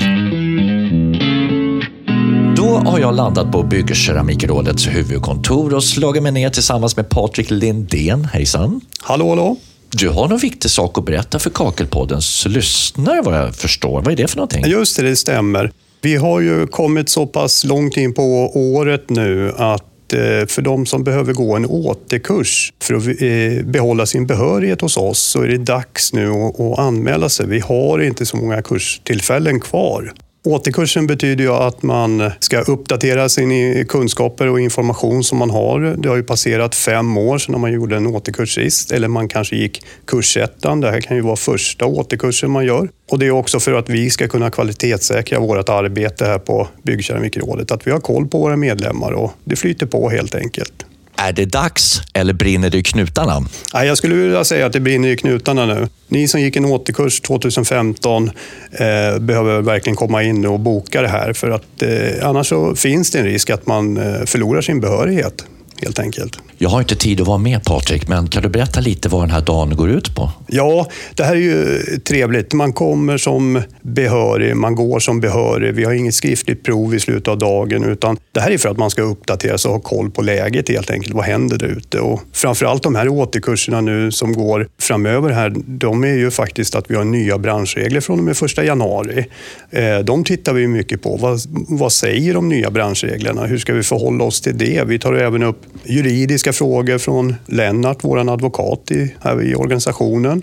Då 2.57 2.79
har 2.79 2.99
jag 2.99 3.15
landat 3.15 3.53
på 3.53 3.63
Byggkeramikrådets 3.63 4.89
huvudkontor 4.89 5.75
och 5.75 5.85
slagit 5.85 6.23
mig 6.23 6.33
ner 6.33 6.51
tillsammans 6.51 6.97
med 6.97 7.09
Patrik 7.09 7.51
Lindén. 7.51 8.25
Hejsan! 8.25 8.81
Hallå, 9.01 9.29
hallå! 9.29 9.57
Du 9.91 10.09
har 10.09 10.29
någon 10.29 10.39
viktig 10.39 10.71
sak 10.71 10.99
att 10.99 11.05
berätta 11.05 11.39
för 11.39 11.51
Kakelpoddens 11.51 12.47
lyssnare 12.47 13.23
vad 13.23 13.39
jag 13.39 13.55
förstår. 13.55 14.03
Vad 14.03 14.13
är 14.13 14.17
det 14.17 14.29
för 14.29 14.37
någonting? 14.37 14.67
Just 14.67 14.97
det, 14.97 15.03
det 15.03 15.17
stämmer. 15.17 15.73
Vi 16.07 16.17
har 16.17 16.41
ju 16.41 16.67
kommit 16.67 17.09
så 17.09 17.27
pass 17.27 17.65
långt 17.65 17.97
in 17.97 18.15
på 18.15 18.23
året 18.55 19.11
nu 19.11 19.53
att 19.57 20.13
eh, 20.13 20.47
för 20.47 20.63
de 20.63 20.87
som 20.87 21.05
behöver 21.05 21.33
gå 21.33 21.57
en 21.57 21.67
återkurs 21.67 22.73
för 22.83 22.95
att 22.95 23.07
eh, 23.07 23.67
behålla 23.67 24.07
sin 24.07 24.27
behörighet 24.27 24.81
hos 24.81 24.97
oss 24.97 25.19
så 25.19 25.43
är 25.43 25.49
det 25.49 25.59
dags 25.59 26.13
nu 26.13 26.31
att 26.31 26.79
anmäla 26.79 27.29
sig. 27.29 27.47
Vi 27.47 27.61
har 27.61 27.99
inte 27.99 28.27
så 28.27 28.37
många 28.37 28.63
kurstillfällen 28.63 29.61
kvar. 29.61 30.13
Återkursen 30.47 31.07
betyder 31.07 31.45
ju 31.45 31.51
att 31.51 31.83
man 31.83 32.31
ska 32.41 32.61
uppdatera 32.61 33.29
sina 33.29 33.85
kunskaper 33.85 34.49
och 34.49 34.61
information 34.61 35.25
som 35.25 35.39
man 35.39 35.51
har. 35.51 35.81
Det 35.81 36.09
har 36.09 36.17
ju 36.17 36.23
passerat 36.23 36.75
fem 36.75 37.17
år 37.17 37.39
sedan 37.39 37.61
man 37.61 37.73
gjorde 37.73 37.97
en 37.97 38.07
återkurs 38.07 38.55
sist, 38.55 38.93
eller 38.93 39.09
man 39.09 39.29
kanske 39.29 39.57
gick 39.57 39.85
kursettan. 40.05 40.81
Det 40.81 40.91
här 40.91 41.01
kan 41.01 41.17
ju 41.17 41.23
vara 41.23 41.37
första 41.37 41.87
återkursen 41.87 42.51
man 42.51 42.65
gör. 42.65 42.89
Och 43.11 43.19
det 43.19 43.27
är 43.27 43.31
också 43.31 43.61
för 43.61 43.73
att 43.73 43.89
vi 43.89 44.11
ska 44.11 44.29
kunna 44.29 44.51
kvalitetssäkra 44.51 45.41
vårt 45.41 45.69
arbete 45.69 46.25
här 46.25 46.39
på 46.39 46.69
Byggkeramikrådet, 46.83 47.71
att 47.71 47.87
vi 47.87 47.91
har 47.91 48.01
koll 48.01 48.27
på 48.27 48.39
våra 48.39 48.57
medlemmar 48.57 49.13
och 49.13 49.33
det 49.45 49.57
flyter 49.57 49.87
på 49.87 50.11
helt 50.11 50.35
enkelt. 50.35 50.86
Är 51.17 51.33
det 51.33 51.45
dags 51.45 52.03
eller 52.15 52.33
brinner 52.33 52.71
det 52.71 52.79
i 52.79 52.83
knutarna? 52.83 53.45
jag 53.73 53.99
skulle 53.99 54.15
vilja 54.15 54.45
säga 54.45 54.67
att 54.67 54.73
det 54.73 54.81
brinner 54.81 55.09
i 55.09 55.17
knutarna 55.17 55.67
nu. 55.67 55.89
Ni 56.09 56.29
som 56.29 56.41
gick 56.41 56.57
en 56.57 56.65
återkurs 56.65 57.21
2015 57.21 58.31
eh, 58.73 59.19
behöver 59.19 59.63
verkligen 59.63 59.97
komma 59.97 60.23
in 60.23 60.47
och 60.47 60.61
boka 60.61 61.03
det 61.03 61.09
här 61.09 61.33
för 61.33 61.51
att 61.51 61.83
eh, 61.83 62.29
annars 62.29 62.47
så 62.47 62.75
finns 62.75 63.11
det 63.11 63.19
en 63.19 63.25
risk 63.25 63.51
att 63.51 63.67
man 63.67 63.97
eh, 63.97 64.25
förlorar 64.25 64.61
sin 64.61 64.81
behörighet 64.81 65.45
helt 65.83 65.99
enkelt. 65.99 66.39
Jag 66.59 66.69
har 66.69 66.81
inte 66.81 66.97
tid 66.97 67.21
att 67.21 67.27
vara 67.27 67.39
med 67.39 67.65
Patrik, 67.65 68.09
men 68.09 68.29
kan 68.29 68.43
du 68.43 68.49
berätta 68.49 68.81
lite 68.81 69.09
vad 69.09 69.23
den 69.23 69.31
här 69.31 69.41
dagen 69.41 69.77
går 69.77 69.91
ut 69.91 70.15
på? 70.15 70.31
Ja, 70.47 70.89
det 71.15 71.25
här 71.25 71.33
är 71.33 71.41
ju 71.41 71.79
trevligt. 71.99 72.53
Man 72.53 72.73
kommer 72.73 73.17
som 73.17 73.63
behörig, 73.83 74.57
man 74.57 74.75
går 74.75 74.99
som 74.99 75.21
behörig. 75.21 75.75
Vi 75.75 75.85
har 75.85 75.93
inget 75.93 76.15
skriftligt 76.15 76.65
prov 76.65 76.95
i 76.95 77.01
slutet 77.01 77.29
av 77.29 77.39
dagen, 77.39 77.85
utan 77.85 78.17
det 78.33 78.41
här 78.41 78.51
är 78.51 78.59
för 78.59 78.69
att 78.69 78.79
man 78.79 78.91
ska 78.91 79.03
uppdatera 79.03 79.59
sig 79.59 79.69
och 79.69 79.75
ha 79.75 79.81
koll 79.81 80.11
på 80.11 80.23
läget 80.23 80.69
helt 80.69 80.91
enkelt. 80.91 81.15
Vad 81.15 81.25
händer 81.25 81.59
där 81.59 81.67
ute? 81.67 82.01
Och 82.01 82.21
framförallt 82.33 82.83
de 82.83 82.95
här 82.95 83.09
återkurserna 83.09 83.81
nu 83.81 84.13
som 84.13 84.33
går 84.33 84.69
framöver 84.81 85.31
här, 85.31 85.55
de 85.67 86.05
är 86.05 86.15
ju 86.15 86.31
faktiskt 86.31 86.75
att 86.75 86.91
vi 86.91 86.95
har 86.95 87.05
nya 87.05 87.39
branschregler 87.39 88.01
från 88.01 88.19
och 88.19 88.25
med 88.25 88.37
första 88.37 88.65
januari. 88.65 89.27
Eh, 89.71 89.99
de 89.99 90.25
tittar 90.25 90.53
vi 90.53 90.67
mycket 90.67 91.03
på. 91.03 91.17
Vad, 91.17 91.41
vad 91.69 91.93
säger 91.93 92.35
de 92.35 92.49
nya 92.49 92.71
branschreglerna? 92.71 93.47
Hur 93.47 93.59
ska 93.59 93.73
vi 93.73 93.83
förhålla 93.83 94.25
oss 94.25 94.41
till 94.41 94.59
det? 94.59 94.85
Vi 94.87 94.99
tar 94.99 95.15
även 95.15 95.43
upp 95.43 95.61
juridiska 95.85 96.53
frågor 96.53 96.99
från 96.99 97.35
Lennart, 97.47 97.99
vår 98.01 98.33
advokat 98.33 98.91
i, 98.91 99.15
här 99.21 99.43
i 99.43 99.55
organisationen. 99.55 100.43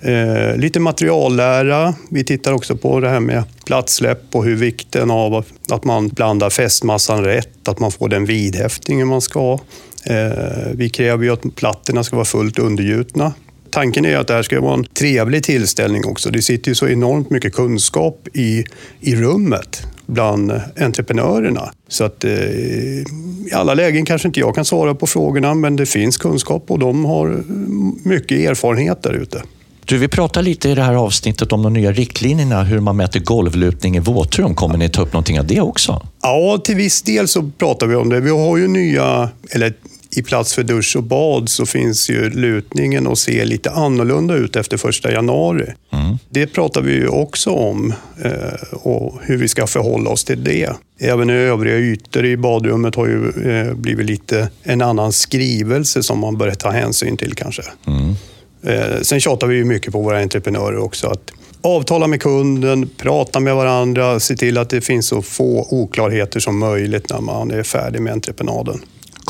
Eh, 0.00 0.56
lite 0.56 0.80
materiallära. 0.80 1.94
Vi 2.10 2.24
tittar 2.24 2.52
också 2.52 2.76
på 2.76 3.00
det 3.00 3.08
här 3.08 3.20
med 3.20 3.44
platssläpp 3.64 4.22
och 4.32 4.44
hur 4.44 4.56
vikten 4.56 5.10
av 5.10 5.44
att 5.70 5.84
man 5.84 6.08
blandar 6.08 6.50
fästmassan 6.50 7.24
rätt, 7.24 7.68
att 7.68 7.78
man 7.78 7.92
får 7.92 8.08
den 8.08 8.24
vidhäftningen 8.24 9.08
man 9.08 9.20
ska. 9.20 9.58
Eh, 10.04 10.72
vi 10.74 10.90
kräver 10.90 11.24
ju 11.24 11.30
att 11.30 11.54
plattorna 11.54 12.04
ska 12.04 12.16
vara 12.16 12.26
fullt 12.26 12.58
undergjutna. 12.58 13.32
Tanken 13.70 14.04
är 14.04 14.16
att 14.16 14.26
det 14.26 14.34
här 14.34 14.42
ska 14.42 14.60
vara 14.60 14.74
en 14.74 14.84
trevlig 14.84 15.44
tillställning 15.44 16.04
också. 16.04 16.30
Det 16.30 16.42
sitter 16.42 16.68
ju 16.70 16.74
så 16.74 16.88
enormt 16.88 17.30
mycket 17.30 17.54
kunskap 17.54 18.28
i, 18.34 18.64
i 19.00 19.16
rummet 19.16 19.86
bland 20.10 20.52
entreprenörerna. 20.80 21.72
Så 21.88 22.04
att 22.04 22.24
eh, 22.24 22.32
i 22.32 23.52
alla 23.54 23.74
lägen 23.74 24.04
kanske 24.04 24.28
inte 24.28 24.40
jag 24.40 24.54
kan 24.54 24.64
svara 24.64 24.94
på 24.94 25.06
frågorna, 25.06 25.54
men 25.54 25.76
det 25.76 25.86
finns 25.86 26.16
kunskap 26.16 26.64
och 26.68 26.78
de 26.78 27.04
har 27.04 27.44
mycket 28.08 28.50
erfarenhet 28.50 29.02
där 29.02 29.12
ute. 29.12 29.42
Du, 29.84 29.98
vi 29.98 30.08
pratar 30.08 30.42
lite 30.42 30.68
i 30.68 30.74
det 30.74 30.82
här 30.82 30.94
avsnittet 30.94 31.52
om 31.52 31.62
de 31.62 31.72
nya 31.72 31.92
riktlinjerna, 31.92 32.62
hur 32.62 32.80
man 32.80 32.96
mäter 32.96 33.20
golvlutning 33.20 33.96
i 33.96 33.98
våtrum. 33.98 34.54
Kommer 34.54 34.78
ni 34.78 34.88
ta 34.88 35.02
upp 35.02 35.12
någonting 35.12 35.40
av 35.40 35.46
det 35.46 35.60
också? 35.60 36.06
Ja, 36.22 36.60
till 36.64 36.76
viss 36.76 37.02
del 37.02 37.28
så 37.28 37.50
pratar 37.58 37.86
vi 37.86 37.94
om 37.94 38.08
det. 38.08 38.20
Vi 38.20 38.30
har 38.30 38.56
ju 38.56 38.68
nya, 38.68 39.28
eller 39.50 39.74
i 40.16 40.22
plats 40.22 40.54
för 40.54 40.62
dusch 40.62 40.96
och 40.96 41.02
bad 41.02 41.48
så 41.48 41.66
finns 41.66 42.10
ju 42.10 42.30
lutningen 42.30 43.06
och 43.06 43.18
ser 43.18 43.44
lite 43.44 43.70
annorlunda 43.70 44.34
ut 44.34 44.56
efter 44.56 44.76
första 44.76 45.12
januari. 45.12 45.72
Mm. 45.92 46.18
Det 46.28 46.46
pratar 46.46 46.82
vi 46.82 46.92
ju 46.92 47.08
också 47.08 47.50
om 47.50 47.94
eh, 48.22 48.72
och 48.72 49.20
hur 49.22 49.36
vi 49.36 49.48
ska 49.48 49.66
förhålla 49.66 50.10
oss 50.10 50.24
till 50.24 50.44
det. 50.44 50.72
Även 50.98 51.30
övriga 51.30 51.76
ytor 51.76 52.24
i 52.24 52.36
badrummet 52.36 52.94
har 52.94 53.06
ju 53.06 53.50
eh, 53.50 53.74
blivit 53.74 54.06
lite 54.06 54.48
en 54.62 54.82
annan 54.82 55.12
skrivelse 55.12 56.02
som 56.02 56.18
man 56.18 56.36
börjar 56.36 56.54
ta 56.54 56.70
hänsyn 56.70 57.16
till 57.16 57.34
kanske. 57.34 57.62
Mm. 57.86 58.14
Eh, 58.62 59.00
sen 59.02 59.20
tjatar 59.20 59.46
vi 59.46 59.56
ju 59.56 59.64
mycket 59.64 59.92
på 59.92 60.00
våra 60.00 60.20
entreprenörer 60.20 60.78
också 60.78 61.06
att 61.06 61.32
avtala 61.62 62.06
med 62.06 62.22
kunden, 62.22 62.90
prata 62.96 63.40
med 63.40 63.54
varandra, 63.54 64.20
se 64.20 64.36
till 64.36 64.58
att 64.58 64.70
det 64.70 64.80
finns 64.80 65.06
så 65.06 65.22
få 65.22 65.66
oklarheter 65.70 66.40
som 66.40 66.58
möjligt 66.58 67.10
när 67.10 67.20
man 67.20 67.50
är 67.50 67.62
färdig 67.62 68.02
med 68.02 68.12
entreprenaden 68.12 68.80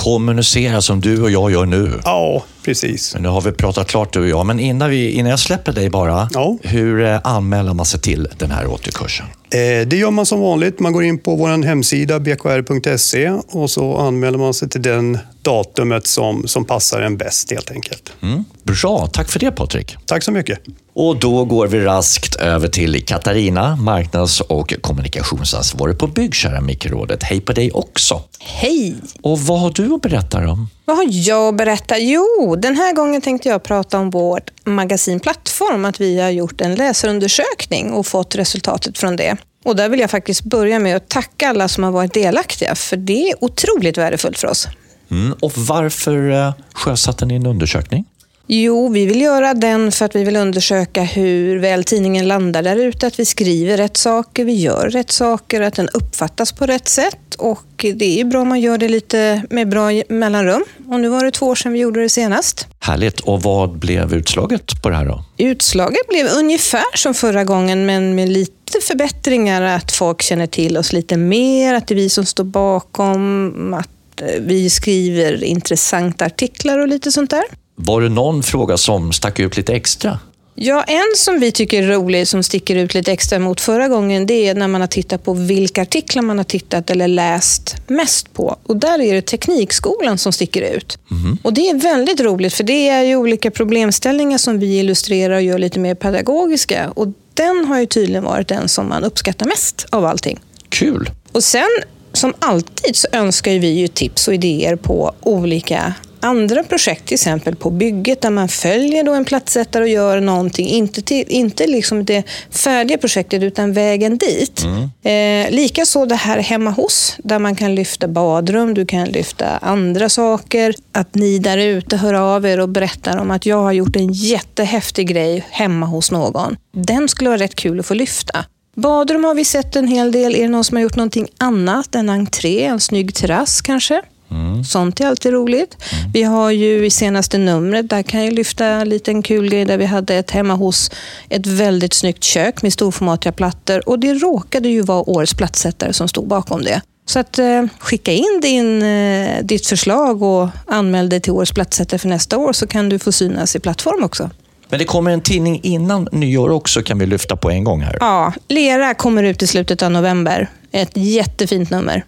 kommunicera 0.03 0.83
som 0.83 1.01
du 1.01 1.23
och 1.23 1.31
jag 1.31 1.51
gör 1.51 1.67
nu. 1.67 2.01
Ja, 2.05 2.45
precis. 2.71 3.15
Men 3.15 3.23
nu 3.23 3.29
har 3.29 3.41
vi 3.41 3.53
pratat 3.53 3.89
klart 3.89 4.13
du 4.13 4.21
och 4.21 4.29
jag. 4.29 4.47
Men 4.47 4.61
innan, 4.61 4.91
vi, 4.91 5.11
innan 5.11 5.31
jag 5.31 5.39
släpper 5.39 5.73
dig 5.73 5.91
bara, 5.91 6.29
ja. 6.33 6.59
hur 6.63 7.05
eh, 7.05 7.21
anmäler 7.25 7.75
man 7.75 7.87
sig 7.87 8.01
till 8.01 8.29
den 8.39 8.51
här 8.51 8.67
återkursen? 8.67 9.27
Eh, 9.27 9.87
det 9.87 9.97
gör 9.97 10.11
man 10.11 10.27
som 10.27 10.41
vanligt. 10.41 10.81
Man 10.81 10.93
går 10.93 11.05
in 11.05 11.19
på 11.19 11.37
vår 11.37 11.65
hemsida 11.65 12.21
bkr.se 12.21 13.31
och 13.31 13.71
så 13.71 13.97
anmäler 13.97 14.39
man 14.39 14.55
sig 14.55 14.69
till 14.69 14.83
den 14.83 15.19
datumet 15.43 16.07
som, 16.07 16.49
som 16.49 16.65
passar 16.65 17.01
en 17.01 17.17
bäst 17.17 17.51
helt 17.51 17.71
enkelt. 17.71 18.13
Mm. 18.23 18.45
Bra, 18.63 19.07
tack 19.13 19.31
för 19.31 19.39
det 19.39 19.51
Patrik. 19.51 19.97
Tack 20.07 20.23
så 20.23 20.33
mycket. 20.33 20.59
Och 20.95 21.17
då 21.17 21.45
går 21.45 21.67
vi 21.67 21.81
raskt 21.81 22.37
över 22.37 22.69
till 22.69 23.05
Katarina, 23.05 23.77
marknads 23.77 24.41
och 24.41 24.75
kommunikationsansvarig 24.81 25.99
på 25.99 26.07
Byggkeramikrådet. 26.07 27.23
Hej 27.23 27.41
på 27.41 27.53
dig 27.53 27.71
också. 27.71 28.23
Hej! 28.41 28.95
Och 29.23 29.41
vad 29.41 29.61
har 29.61 29.71
du 29.71 29.95
att 29.95 30.03
berätta 30.03 30.39
om? 30.51 30.69
Vad 30.85 30.97
har 30.97 31.07
jag 31.09 31.49
att 31.49 31.57
berätta? 31.57 31.99
Jo, 31.99 32.57
den 32.61 32.77
här 32.77 32.93
gången 32.93 33.21
tänkte 33.21 33.49
jag 33.49 33.63
prata 33.63 33.99
om 33.99 34.11
vårt 34.11 34.51
magasin 34.65 35.21
Plattform, 35.21 35.85
att 35.85 36.01
vi 36.01 36.21
har 36.21 36.31
gjort 36.31 36.61
en 36.61 36.75
läsarundersökning 36.75 37.93
och 37.93 38.07
fått 38.07 38.35
resultatet 38.35 38.99
från 38.99 39.17
det. 39.17 39.37
Och 39.65 39.77
där 39.77 39.89
vill 39.89 40.01
jag 40.01 40.11
faktiskt 40.11 40.45
börja 40.45 40.79
med 40.79 40.97
att 40.97 41.09
tacka 41.09 41.49
alla 41.49 41.69
som 41.69 41.85
har 41.85 41.91
varit 41.91 42.15
delaktiga, 42.15 42.75
för 42.75 42.97
det 42.97 43.31
är 43.31 43.45
otroligt 43.45 43.99
värdefullt 43.99 44.39
för 44.39 44.49
oss. 44.49 44.69
Mm, 45.11 45.35
och 45.41 45.53
varför 45.57 46.31
eh, 46.31 46.53
sjösatte 46.73 47.27
ni 47.27 47.35
en 47.35 47.47
undersökning? 47.47 48.05
Jo, 48.53 48.89
vi 48.89 49.07
vill 49.07 49.21
göra 49.21 49.55
den 49.55 49.93
för 49.93 50.05
att 50.05 50.17
vi 50.17 50.25
vill 50.25 50.37
undersöka 50.37 51.03
hur 51.03 51.59
väl 51.59 51.85
tidningen 51.85 52.29
landar 52.29 52.63
där 52.63 52.77
ute. 52.77 53.07
Att 53.07 53.21
vi 53.21 53.25
skriver 53.25 53.77
rätt 53.77 53.97
saker, 53.97 54.45
vi 54.45 54.53
gör 54.53 54.91
rätt 54.91 55.11
saker, 55.11 55.61
att 55.61 55.75
den 55.75 55.89
uppfattas 55.89 56.53
på 56.53 56.67
rätt 56.67 56.89
sätt. 56.89 57.35
Och 57.39 57.85
det 57.95 58.21
är 58.21 58.25
bra 58.25 58.41
om 58.41 58.49
man 58.49 58.61
gör 58.61 58.79
det 58.79 58.89
lite 58.89 59.43
med 59.51 59.69
bra 59.69 59.89
mellanrum. 60.09 60.65
Och 60.89 61.01
nu 61.01 61.09
var 61.09 61.25
det 61.25 61.31
två 61.31 61.47
år 61.47 61.55
sedan 61.55 61.73
vi 61.73 61.79
gjorde 61.79 62.03
det 62.03 62.09
senast. 62.09 62.67
Härligt. 62.81 63.21
Och 63.21 63.43
vad 63.43 63.79
blev 63.79 64.15
utslaget 64.15 64.83
på 64.83 64.91
det 64.91 64.97
här 64.97 65.05
då? 65.05 65.25
Utslaget 65.39 66.09
blev 66.09 66.27
ungefär 66.27 66.97
som 66.97 67.15
förra 67.15 67.45
gången, 67.45 67.87
men 67.87 68.15
med 68.15 68.29
lite 68.29 68.81
förbättringar. 68.83 69.63
Att 69.63 69.93
folk 69.93 70.23
känner 70.23 70.47
till 70.47 70.77
oss 70.77 70.93
lite 70.93 71.17
mer, 71.17 71.75
att 71.75 71.87
det 71.87 71.95
är 71.95 71.97
vi 71.97 72.09
som 72.09 72.25
står 72.25 72.45
bakom, 72.45 73.75
att 73.75 74.23
vi 74.39 74.71
skriver 74.71 75.45
intressanta 75.45 76.25
artiklar 76.25 76.79
och 76.79 76.89
lite 76.89 77.13
sånt 77.13 77.31
där. 77.31 77.45
Var 77.85 78.01
det 78.01 78.09
någon 78.09 78.43
fråga 78.43 78.77
som 78.77 79.13
stack 79.13 79.39
ut 79.39 79.57
lite 79.57 79.73
extra? 79.75 80.19
Ja, 80.55 80.83
en 80.83 81.17
som 81.17 81.41
vi 81.41 81.53
tycker 81.53 81.83
är 81.83 81.89
rolig, 81.89 82.29
som 82.29 82.43
sticker 82.43 82.77
ut 82.77 82.95
lite 82.95 83.13
extra 83.13 83.39
mot 83.39 83.61
förra 83.61 83.89
gången, 83.89 84.27
det 84.27 84.49
är 84.49 84.55
när 84.55 84.69
man 84.69 84.81
har 84.81 84.89
tittat 84.89 85.25
på 85.25 85.33
vilka 85.33 85.83
artiklar 85.83 86.23
man 86.23 86.39
har 86.39 86.45
tittat 86.45 86.91
eller 86.91 87.09
läst 87.09 87.77
mest 87.87 88.33
på. 88.33 88.57
Och 88.67 88.77
där 88.77 89.01
är 89.01 89.15
det 89.15 89.23
Teknikskolan 89.23 90.19
som 90.19 90.33
sticker 90.33 90.77
ut. 90.77 90.99
Mm. 91.11 91.39
Och 91.43 91.53
Det 91.53 91.69
är 91.69 91.75
väldigt 91.75 92.21
roligt, 92.21 92.55
för 92.55 92.65
det 92.65 92.89
är 92.89 93.03
ju 93.03 93.17
olika 93.17 93.51
problemställningar 93.51 94.39
som 94.39 94.59
vi 94.59 94.79
illustrerar 94.79 95.35
och 95.35 95.43
gör 95.43 95.59
lite 95.59 95.79
mer 95.79 95.95
pedagogiska. 95.95 96.91
Och 96.91 97.09
den 97.35 97.65
har 97.65 97.81
ju 97.81 97.87
tydligen 97.87 98.25
varit 98.25 98.49
den 98.49 98.69
som 98.69 98.89
man 98.89 99.05
uppskattar 99.05 99.47
mest 99.47 99.87
av 99.91 100.05
allting. 100.05 100.39
Kul! 100.69 101.11
Och 101.33 101.45
sen, 101.45 101.69
som 102.13 102.35
alltid, 102.39 102.97
så 102.97 103.09
önskar 103.13 103.53
vi 103.53 103.69
ju 103.69 103.89
tips 103.89 104.29
och 104.29 104.35
idéer 104.35 104.77
på 104.77 105.13
olika 105.21 105.95
andra 106.21 106.63
projekt, 106.63 107.07
till 107.07 107.15
exempel 107.15 107.57
på 107.57 107.71
bygget, 107.71 108.21
där 108.21 108.31
man 108.31 108.49
följer 108.49 109.05
då 109.05 109.13
en 109.13 109.25
plattsättare 109.25 109.83
och 109.83 109.89
gör 109.89 110.21
någonting. 110.21 110.67
Inte, 110.67 111.03
till, 111.03 111.25
inte 111.29 111.67
liksom 111.67 112.05
det 112.05 112.23
färdiga 112.51 112.99
projektet, 112.99 113.43
utan 113.43 113.73
vägen 113.73 114.19
dit. 114.19 114.63
Mm. 114.65 115.47
Eh, 115.47 115.51
Likaså 115.55 116.05
det 116.07 116.15
här 116.15 116.39
hemma 116.39 116.71
hos, 116.71 117.17
där 117.19 117.39
man 117.39 117.57
kan 117.57 117.75
lyfta 117.75 118.09
badrum, 118.09 118.75
du 118.75 118.87
kan 118.87 119.09
lyfta 119.09 119.47
andra 119.47 120.09
saker. 120.09 120.75
Att 120.93 121.15
ni 121.15 121.39
där 121.39 121.59
ute 121.59 121.97
hör 121.97 122.15
av 122.15 122.47
er 122.47 122.61
och 122.61 122.69
berättar 122.69 123.19
om 123.19 123.31
att 123.31 123.47
jag 123.47 123.63
har 123.63 123.73
gjort 123.73 123.97
en 123.97 124.13
jättehäftig 124.13 125.09
grej 125.09 125.45
hemma 125.51 125.87
hos 125.87 126.11
någon. 126.11 126.57
Den 126.73 127.09
skulle 127.09 127.31
vara 127.31 127.41
rätt 127.41 127.55
kul 127.55 127.81
att 127.81 127.87
få 127.87 127.95
lyfta. 127.95 128.45
Badrum 128.77 129.25
har 129.25 129.35
vi 129.35 129.45
sett 129.45 129.77
en 129.77 129.89
hel 129.89 130.13
del. 130.13 130.35
Är 130.35 130.43
det 130.43 130.49
någon 130.49 130.65
som 130.65 130.77
har 130.77 130.83
gjort 130.83 130.97
någonting 130.97 131.29
annat? 131.39 131.95
En 131.95 132.11
entré, 132.11 132.65
en 132.65 132.81
snygg 132.81 133.15
terrass 133.15 133.61
kanske? 133.61 134.03
Mm. 134.31 134.65
Sånt 134.65 135.01
är 135.01 135.07
alltid 135.07 135.33
roligt. 135.33 135.77
Vi 136.13 136.23
har 136.23 136.51
ju 136.51 136.87
i 136.87 136.91
senaste 136.91 137.39
numret, 137.39 137.91
där 137.91 138.03
kan 138.03 138.25
jag 138.25 138.33
lyfta 138.33 138.67
en 138.67 138.89
liten 138.89 139.23
kul 139.23 139.49
grej 139.49 139.65
där 139.65 139.79
vi 139.79 139.85
hade 139.85 140.15
ett 140.15 140.31
hemma 140.31 140.55
hos 140.55 140.91
ett 141.29 141.47
väldigt 141.47 141.95
snyggt 141.95 142.25
kök 142.25 142.63
med 142.63 142.73
storformatiga 142.73 143.33
plattor 143.33 143.89
och 143.89 143.99
det 143.99 144.15
råkade 144.15 144.69
ju 144.69 144.83
vara 144.83 145.11
årets 145.11 145.35
plattsättare 145.35 145.93
som 145.93 146.09
stod 146.09 146.29
bakom 146.29 146.63
det. 146.63 146.81
Så 147.07 147.19
att, 147.19 147.39
eh, 147.39 147.65
skicka 147.79 148.13
in 148.13 148.41
din, 148.43 148.83
eh, 148.83 149.45
ditt 149.45 149.67
förslag 149.67 150.23
och 150.23 150.49
anmäl 150.67 151.09
dig 151.09 151.21
till 151.21 151.33
årets 151.33 151.53
plattsättare 151.53 151.99
för 151.99 152.09
nästa 152.09 152.39
år 152.39 152.53
så 152.53 152.67
kan 152.67 152.89
du 152.89 152.99
få 152.99 153.13
synas 153.13 153.57
i 153.57 153.61
plattform 153.61 154.05
också. 154.05 154.31
Men 154.69 154.79
det 154.79 154.85
kommer 154.85 155.11
en 155.11 155.21
tidning 155.21 155.61
innan 155.63 156.09
nyår 156.13 156.51
också 156.51 156.83
kan 156.83 156.99
vi 156.99 157.07
lyfta 157.07 157.37
på 157.37 157.51
en 157.51 157.65
gång 157.65 157.81
här. 157.81 157.97
Ja, 158.01 158.33
Lera 158.49 158.95
kommer 158.95 159.23
ut 159.23 159.43
i 159.43 159.47
slutet 159.47 159.83
av 159.83 159.91
november. 159.91 160.51
Ett 160.73 160.93
jättefint 160.95 161.71
nummer. 161.71 162.05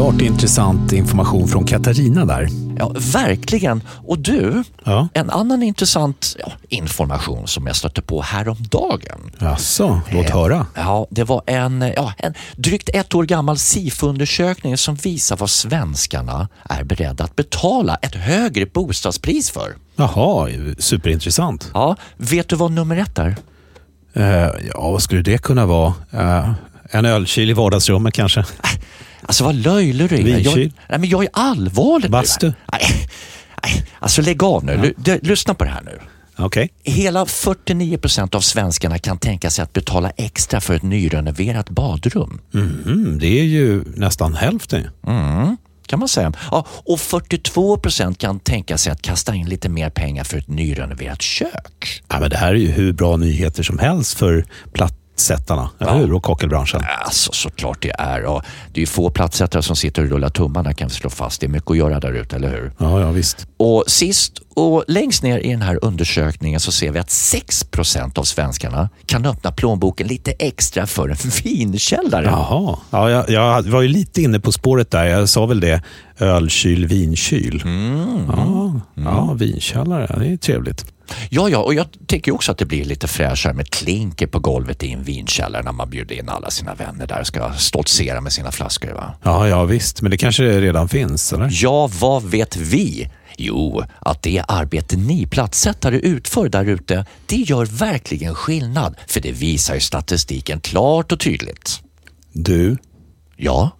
Klart 0.00 0.20
intressant 0.20 0.92
information 0.92 1.48
från 1.48 1.64
Katarina 1.64 2.24
där. 2.24 2.48
Ja, 2.78 2.92
verkligen. 3.12 3.82
Och 4.06 4.18
du, 4.18 4.64
Ja. 4.84 5.08
en 5.14 5.30
annan 5.30 5.62
intressant 5.62 6.36
ja, 6.38 6.52
information 6.68 7.48
som 7.48 7.66
jag 7.66 7.76
stötte 7.76 8.02
på 8.02 8.22
häromdagen. 8.22 9.30
Jaså, 9.38 10.00
låt 10.10 10.30
höra. 10.30 10.66
Ja, 10.74 11.06
det 11.10 11.24
var 11.24 11.42
en, 11.46 11.92
ja, 11.96 12.12
en 12.18 12.34
drygt 12.56 12.88
ett 12.94 13.14
år 13.14 13.24
gammal 13.24 13.56
SIFO-undersökning 13.58 14.76
som 14.76 14.94
visar 14.94 15.36
vad 15.36 15.50
svenskarna 15.50 16.48
är 16.64 16.84
beredda 16.84 17.24
att 17.24 17.36
betala 17.36 17.94
ett 18.02 18.14
högre 18.14 18.66
bostadspris 18.66 19.50
för. 19.50 19.76
Jaha, 19.96 20.48
superintressant. 20.78 21.70
Ja, 21.74 21.96
vet 22.16 22.48
du 22.48 22.56
vad 22.56 22.70
nummer 22.72 22.96
ett 22.96 23.18
är? 23.18 23.36
Eh, 24.12 24.50
ja, 24.74 24.90
vad 24.90 25.02
skulle 25.02 25.22
det 25.22 25.42
kunna 25.42 25.66
vara? 25.66 25.94
Eh, 26.10 26.52
en 26.90 27.04
ölkyl 27.04 27.50
i 27.50 27.52
vardagsrummet 27.52 28.14
kanske? 28.14 28.44
Alltså 29.30 29.44
vad 29.44 29.54
löjlig 29.54 30.08
du 30.08 30.16
är. 30.16 30.38
Jag, 30.38 30.56
nej, 30.88 30.98
men 30.98 31.08
jag 31.08 31.22
är 31.24 31.28
allvarlig. 31.32 32.10
Bastu? 32.10 32.52
Nej, 32.72 32.82
nej, 33.62 33.86
alltså 33.98 34.22
lägg 34.22 34.42
av 34.42 34.64
nu. 34.64 34.94
Du- 34.96 35.18
Lyssna 35.22 35.54
på 35.54 35.64
det 35.64 35.70
här 35.70 35.82
nu. 35.82 35.98
Okej. 36.36 36.70
Hela 36.82 37.26
49 37.26 37.98
procent 37.98 38.34
av 38.34 38.40
svenskarna 38.40 38.98
kan 38.98 39.18
tänka 39.18 39.50
sig 39.50 39.62
att 39.62 39.72
betala 39.72 40.10
extra 40.16 40.60
för 40.60 40.74
ett 40.74 40.82
nyrenoverat 40.82 41.70
badrum. 41.70 42.40
Mhm, 42.50 43.18
det 43.20 43.40
är 43.40 43.44
ju 43.44 43.84
nästan 43.96 44.34
hälften. 44.34 44.86
Mm, 45.06 45.56
kan 45.86 45.98
man 45.98 46.08
säga. 46.08 46.32
Ja, 46.50 46.66
och 46.70 47.00
42 47.00 47.76
procent 47.76 48.18
kan 48.18 48.40
tänka 48.40 48.78
sig 48.78 48.92
att 48.92 49.02
kasta 49.02 49.34
in 49.34 49.48
lite 49.48 49.68
mer 49.68 49.90
pengar 49.90 50.24
för 50.24 50.38
ett 50.38 50.48
nyrenoverat 50.48 51.22
kök. 51.22 52.02
Ja, 52.08 52.20
men 52.20 52.30
det 52.30 52.36
här 52.36 52.48
är 52.48 52.54
ju 52.58 52.70
hur 52.70 52.92
bra 52.92 53.16
nyheter 53.16 53.62
som 53.62 53.78
helst 53.78 54.14
för 54.18 54.44
plattsättarna, 55.26 55.70
eller 55.78 55.90
Ja. 55.92 55.96
hur? 55.98 56.12
Och 56.12 56.22
kockelbranschen. 56.22 56.80
Alltså 57.04 57.32
såklart 57.32 57.82
det 57.82 57.92
är. 57.98 58.24
Och 58.24 58.42
det 58.72 58.82
är 58.82 58.86
få 58.86 59.10
plattsättare 59.10 59.62
som 59.62 59.76
sitter 59.76 60.02
och 60.02 60.08
rullar 60.10 60.28
tummarna 60.28 60.74
kan 60.74 60.88
vi 60.88 60.94
slå 60.94 61.10
fast. 61.10 61.40
Det 61.40 61.46
är 61.46 61.48
mycket 61.48 61.70
att 61.70 61.76
göra 61.76 62.00
där 62.00 62.12
ute, 62.12 62.36
eller 62.36 62.48
hur? 62.50 62.72
Ja, 62.78 63.00
ja 63.00 63.10
visst. 63.10 63.46
Och 63.56 63.84
sist 63.86 64.32
och 64.54 64.84
längst 64.88 65.22
ner 65.22 65.38
i 65.38 65.50
den 65.50 65.62
här 65.62 65.84
undersökningen 65.84 66.60
så 66.60 66.72
ser 66.72 66.90
vi 66.90 66.98
att 66.98 67.10
6 67.10 67.64
procent 67.64 68.18
av 68.18 68.22
svenskarna 68.24 68.88
kan 69.06 69.26
öppna 69.26 69.52
plånboken 69.52 70.06
lite 70.06 70.30
extra 70.38 70.86
för 70.86 71.08
en 71.08 71.16
vinkällare. 71.44 72.24
Jaha. 72.26 72.76
Ja, 72.90 73.10
jag, 73.10 73.30
jag 73.30 73.62
var 73.62 73.82
ju 73.82 73.88
lite 73.88 74.22
inne 74.22 74.40
på 74.40 74.52
spåret 74.52 74.90
där. 74.90 75.04
Jag 75.04 75.28
sa 75.28 75.46
väl 75.46 75.60
det. 75.60 75.82
Ölkyl, 76.18 76.86
vinkyl. 76.86 77.62
Ja, 78.28 78.80
ja, 78.94 79.32
vinkällare. 79.32 80.16
Det 80.18 80.32
är 80.32 80.36
trevligt. 80.36 80.84
Ja, 81.28 81.48
ja, 81.48 81.58
och 81.58 81.74
jag 81.74 81.86
tycker 82.06 82.34
också 82.34 82.52
att 82.52 82.58
det 82.58 82.66
blir 82.66 82.84
lite 82.84 83.08
fräschare 83.08 83.54
med 83.54 83.70
klinker 83.70 84.26
på 84.26 84.38
golvet 84.38 84.82
i 84.82 84.92
en 84.92 85.02
vinkällare 85.02 85.62
när 85.62 85.72
man 85.72 85.90
bjuder 85.90 86.14
in 86.14 86.28
alla 86.28 86.50
sina 86.50 86.74
vänner 86.74 87.06
där 87.06 87.20
och 87.20 87.26
ska 87.26 87.52
stoltsera 87.52 88.20
med 88.20 88.32
sina 88.32 88.52
flaskor. 88.52 88.92
Va? 88.92 89.14
Ja, 89.22 89.48
ja 89.48 89.64
visst. 89.64 90.02
Men 90.02 90.10
det 90.10 90.16
kanske 90.16 90.60
redan 90.60 90.88
finns, 90.88 91.32
eller? 91.32 91.48
Ja, 91.52 91.90
vad 92.00 92.22
vet 92.22 92.56
vi? 92.56 93.10
Jo, 93.36 93.82
att 93.98 94.22
det 94.22 94.44
arbete 94.48 94.96
ni 94.96 95.26
plattsättare 95.26 95.96
utför 95.96 96.48
där 96.48 96.64
ute, 96.64 97.06
det 97.26 97.36
gör 97.36 97.64
verkligen 97.64 98.34
skillnad. 98.34 98.96
För 99.06 99.20
det 99.20 99.32
visar 99.32 99.74
ju 99.74 99.80
statistiken 99.80 100.60
klart 100.60 101.12
och 101.12 101.20
tydligt. 101.20 101.80
Du, 102.32 102.76
Ja, 103.42 103.70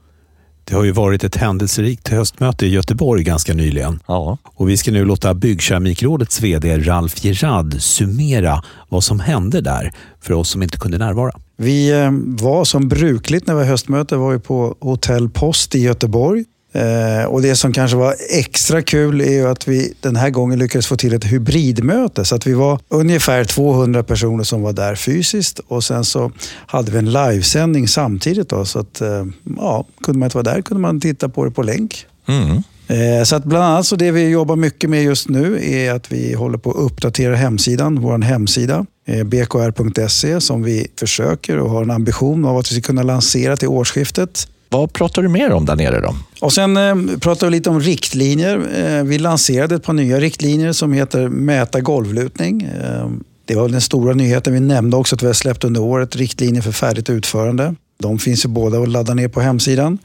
det 0.70 0.76
har 0.76 0.84
ju 0.84 0.92
varit 0.92 1.24
ett 1.24 1.36
händelserikt 1.36 2.08
höstmöte 2.08 2.66
i 2.66 2.68
Göteborg 2.68 3.24
ganska 3.24 3.54
nyligen. 3.54 4.00
ja. 4.06 4.38
Och 4.44 4.68
vi 4.68 4.76
ska 4.76 4.90
nu 4.90 5.04
låta 5.04 5.34
Byggkeramikrådets 5.34 6.40
VD 6.40 6.78
Ralf 6.78 7.24
Gerard 7.24 7.82
summera 7.82 8.62
vad 8.88 9.04
som 9.04 9.20
hände 9.20 9.60
där 9.60 9.92
för 10.20 10.34
oss 10.34 10.48
som 10.48 10.62
inte 10.62 10.78
kunde 10.78 10.98
närvara. 10.98 11.32
Vi 11.56 11.90
eh, 11.90 12.10
var 12.22 12.64
som 12.64 12.88
brukligt 12.88 13.46
när 13.46 13.54
vi 13.54 13.60
var 13.60 13.66
höstmöte 13.66 14.16
var 14.16 14.32
vi 14.32 14.38
på 14.38 14.76
Hotell 14.80 15.28
Post 15.28 15.74
i 15.74 15.78
Göteborg. 15.78 16.44
Eh, 16.72 17.24
och 17.24 17.42
Det 17.42 17.56
som 17.56 17.72
kanske 17.72 17.96
var 17.96 18.14
extra 18.30 18.82
kul 18.82 19.20
är 19.20 19.32
ju 19.32 19.48
att 19.48 19.68
vi 19.68 19.94
den 20.00 20.16
här 20.16 20.30
gången 20.30 20.58
lyckades 20.58 20.86
få 20.86 20.96
till 20.96 21.14
ett 21.14 21.24
hybridmöte. 21.24 22.24
Så 22.24 22.34
att 22.34 22.46
vi 22.46 22.52
var 22.52 22.78
ungefär 22.88 23.44
200 23.44 24.02
personer 24.02 24.44
som 24.44 24.62
var 24.62 24.72
där 24.72 24.94
fysiskt 24.94 25.58
och 25.68 25.84
sen 25.84 26.04
så 26.04 26.32
hade 26.66 26.90
vi 26.92 26.98
en 26.98 27.12
livesändning 27.12 27.88
samtidigt. 27.88 28.48
Då, 28.48 28.64
så 28.64 28.78
att, 28.78 29.00
eh, 29.00 29.24
ja, 29.56 29.84
kunde 30.04 30.18
man 30.18 30.26
inte 30.26 30.36
vara 30.36 30.54
där 30.54 30.62
kunde 30.62 30.80
man 30.80 31.00
titta 31.00 31.28
på 31.28 31.44
det 31.44 31.50
på 31.50 31.62
länk. 31.62 32.06
Mm. 32.28 32.62
Eh, 32.88 33.24
Så 33.24 33.36
att 33.36 33.44
bland 33.44 33.64
annat 33.64 33.86
så 33.86 33.96
det 33.96 34.10
vi 34.10 34.28
jobbar 34.28 34.56
mycket 34.56 34.90
med 34.90 35.04
just 35.04 35.28
nu 35.28 35.60
är 35.62 35.92
att 35.92 36.12
vi 36.12 36.34
håller 36.34 36.58
på 36.58 36.70
att 36.70 36.76
uppdatera 36.76 37.36
hemsidan, 37.36 38.00
vår 38.00 38.18
hemsida, 38.18 38.86
bkr.se, 39.24 40.40
som 40.40 40.62
vi 40.62 40.86
försöker 40.98 41.58
och 41.58 41.70
har 41.70 41.82
en 41.82 41.90
ambition 41.90 42.44
av 42.44 42.56
att 42.58 42.72
vi 42.72 42.74
ska 42.74 42.86
kunna 42.86 43.02
lansera 43.02 43.56
till 43.56 43.68
årsskiftet. 43.68 44.48
Vad 44.72 44.92
pratar 44.92 45.22
du 45.22 45.28
mer 45.28 45.52
om 45.52 45.66
där 45.66 45.76
nere 45.76 46.00
då? 46.00 46.14
Och 46.40 46.52
sen 46.52 46.76
eh, 46.76 47.18
pratar 47.20 47.46
vi 47.46 47.50
lite 47.50 47.70
om 47.70 47.80
riktlinjer. 47.80 48.68
Eh, 48.74 49.04
vi 49.04 49.18
lanserade 49.18 49.74
ett 49.74 49.82
par 49.82 49.92
nya 49.92 50.20
riktlinjer 50.20 50.72
som 50.72 50.92
heter 50.92 51.28
Mäta 51.28 51.80
golvlutning. 51.80 52.62
Eh, 52.62 53.08
det 53.44 53.54
var 53.54 53.68
den 53.68 53.80
stora 53.80 54.14
nyheten. 54.14 54.52
Vi 54.52 54.60
nämnde 54.60 54.96
också 54.96 55.16
att 55.16 55.22
vi 55.22 55.26
har 55.26 55.34
släppt 55.34 55.64
under 55.64 55.80
året 55.80 56.16
riktlinjer 56.16 56.62
för 56.62 56.72
färdigt 56.72 57.10
utförande. 57.10 57.74
De 58.00 58.18
finns 58.18 58.44
ju 58.44 58.48
båda 58.48 58.78
att 58.78 58.88
ladda 58.88 59.14
ner 59.14 59.28
på 59.28 59.40
hemsidan. 59.40 59.98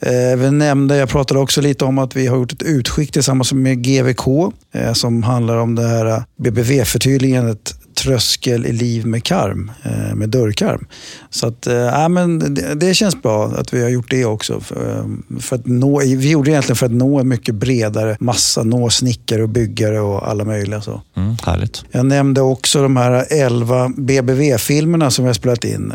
Eh, 0.00 0.38
vi 0.38 0.50
nämnde, 0.50 0.96
jag 0.96 1.08
pratade 1.08 1.40
också 1.40 1.60
lite 1.60 1.84
om 1.84 1.98
att 1.98 2.16
vi 2.16 2.26
har 2.26 2.36
gjort 2.36 2.52
ett 2.52 2.62
utskick 2.62 3.12
tillsammans 3.12 3.52
med 3.52 3.84
GVK 3.84 4.52
eh, 4.72 4.92
som 4.92 5.22
handlar 5.22 5.56
om 5.56 5.74
det 5.74 5.86
här 5.86 6.06
eh, 6.06 6.22
BBV-förtydligandet 6.36 7.74
tröskel 8.00 8.66
i 8.66 8.72
liv 8.72 9.06
med 9.06 9.24
karm, 9.24 9.70
eh, 9.82 10.14
med 10.14 10.28
dörrkarm. 10.28 10.86
Så 11.30 11.46
att, 11.46 11.66
ja, 11.66 12.08
men 12.08 12.54
det, 12.54 12.74
det 12.74 12.94
känns 12.94 13.22
bra 13.22 13.46
att 13.46 13.74
vi 13.74 13.82
har 13.82 13.88
gjort 13.88 14.10
det 14.10 14.24
också. 14.24 14.60
För, 14.60 14.98
eh, 14.98 15.40
för 15.40 15.56
att 15.56 15.66
nå, 15.66 15.98
vi 15.98 16.30
gjorde 16.30 16.50
det 16.50 16.52
egentligen 16.52 16.76
för 16.76 16.86
att 16.86 16.92
nå 16.92 17.20
en 17.20 17.28
mycket 17.28 17.54
bredare 17.54 18.16
massa, 18.20 18.62
nå 18.62 18.90
snickare 18.90 19.42
och 19.42 19.48
byggare 19.48 20.00
och 20.00 20.28
alla 20.28 20.44
möjliga. 20.44 20.80
Så. 20.80 21.02
Mm, 21.16 21.36
härligt. 21.46 21.84
Jag 21.90 22.06
nämnde 22.06 22.40
också 22.40 22.82
de 22.82 22.96
här 22.96 23.26
11 23.30 23.92
BBV-filmerna 23.96 25.10
som 25.10 25.24
vi 25.24 25.28
har 25.28 25.34
spelat 25.34 25.64
in. 25.64 25.92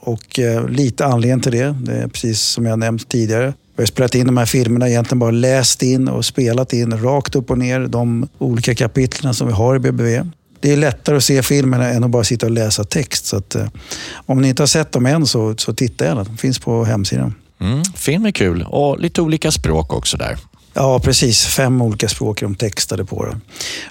Och 0.00 0.40
lite 0.68 1.06
anledningen 1.06 1.40
till 1.40 1.52
det, 1.52 1.76
det 1.80 1.92
är 1.92 2.08
precis 2.08 2.40
som 2.40 2.66
jag 2.66 2.78
nämnt 2.78 3.08
tidigare. 3.08 3.52
Vi 3.80 3.82
har 3.82 3.86
spelat 3.86 4.14
in 4.14 4.26
de 4.26 4.36
här 4.36 4.46
filmerna, 4.46 4.88
egentligen 4.88 5.18
bara 5.18 5.30
läst 5.30 5.82
in 5.82 6.08
och 6.08 6.24
spelat 6.24 6.72
in 6.72 6.98
rakt 6.98 7.34
upp 7.34 7.50
och 7.50 7.58
ner 7.58 7.80
de 7.80 8.28
olika 8.38 8.74
kapitlen 8.74 9.34
som 9.34 9.46
vi 9.46 9.52
har 9.52 9.76
i 9.76 9.78
BBV. 9.78 10.26
Det 10.60 10.72
är 10.72 10.76
lättare 10.76 11.16
att 11.16 11.24
se 11.24 11.42
filmerna 11.42 11.88
än 11.88 12.04
att 12.04 12.10
bara 12.10 12.24
sitta 12.24 12.46
och 12.46 12.52
läsa 12.52 12.84
text. 12.84 13.26
Så 13.26 13.36
att, 13.36 13.54
eh, 13.54 13.66
om 14.26 14.40
ni 14.40 14.48
inte 14.48 14.62
har 14.62 14.66
sett 14.66 14.92
dem 14.92 15.06
än 15.06 15.26
så, 15.26 15.54
så 15.56 15.74
titta 15.74 16.04
gärna. 16.04 16.24
De 16.24 16.36
finns 16.36 16.58
på 16.58 16.84
hemsidan. 16.84 17.34
Mm, 17.60 17.84
film 17.84 18.26
är 18.26 18.30
kul 18.30 18.66
och 18.68 18.98
lite 18.98 19.22
olika 19.22 19.50
språk 19.50 19.92
också 19.92 20.16
där. 20.16 20.36
Ja, 20.74 21.00
precis. 21.00 21.46
Fem 21.46 21.82
olika 21.82 22.08
språk 22.08 22.42
är 22.42 22.46
de 22.46 22.54
textade 22.54 23.04
på. 23.04 23.24
Det. 23.24 23.40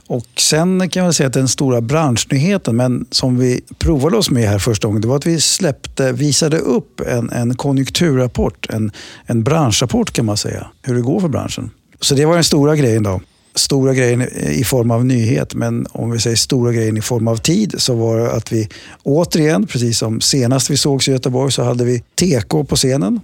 Och 0.07 0.27
sen 0.37 0.89
kan 0.89 1.05
jag 1.05 1.15
säga 1.15 1.27
att 1.27 1.33
den 1.33 1.47
stora 1.47 1.81
branschnyheten, 1.81 2.75
men 2.75 3.05
som 3.11 3.37
vi 3.37 3.61
provade 3.77 4.17
oss 4.17 4.29
med 4.29 4.49
här 4.49 4.59
första 4.59 4.87
gången, 4.87 5.01
det 5.01 5.07
var 5.07 5.15
att 5.15 5.25
vi 5.25 5.41
släppte, 5.41 6.11
visade 6.11 6.57
upp 6.57 7.01
en, 7.01 7.29
en 7.29 7.55
konjunkturrapport, 7.55 8.67
en, 8.69 8.91
en 9.25 9.43
branschrapport 9.43 10.11
kan 10.11 10.25
man 10.25 10.37
säga, 10.37 10.67
hur 10.81 10.95
det 10.95 11.01
går 11.01 11.19
för 11.19 11.27
branschen. 11.27 11.71
Så 12.01 12.15
det 12.15 12.25
var 12.25 12.33
den 12.33 12.43
stora 12.43 12.75
grejen 12.75 13.03
då. 13.03 13.21
Stora 13.55 13.93
grejen 13.93 14.21
i 14.49 14.63
form 14.63 14.91
av 14.91 15.05
nyhet, 15.05 15.53
men 15.53 15.87
om 15.91 16.11
vi 16.11 16.19
säger 16.19 16.35
stora 16.35 16.73
grejen 16.73 16.97
i 16.97 17.01
form 17.01 17.27
av 17.27 17.37
tid 17.37 17.75
så 17.77 17.93
var 17.93 18.17
det 18.17 18.31
att 18.31 18.51
vi 18.51 18.69
återigen, 19.03 19.67
precis 19.67 19.97
som 19.97 20.21
senast 20.21 20.69
vi 20.69 20.77
sågs 20.77 21.07
i 21.07 21.11
Göteborg, 21.11 21.51
så 21.51 21.63
hade 21.63 21.85
vi 21.85 21.99
TK 21.99 22.63
på 22.63 22.75
scenen. 22.75 23.19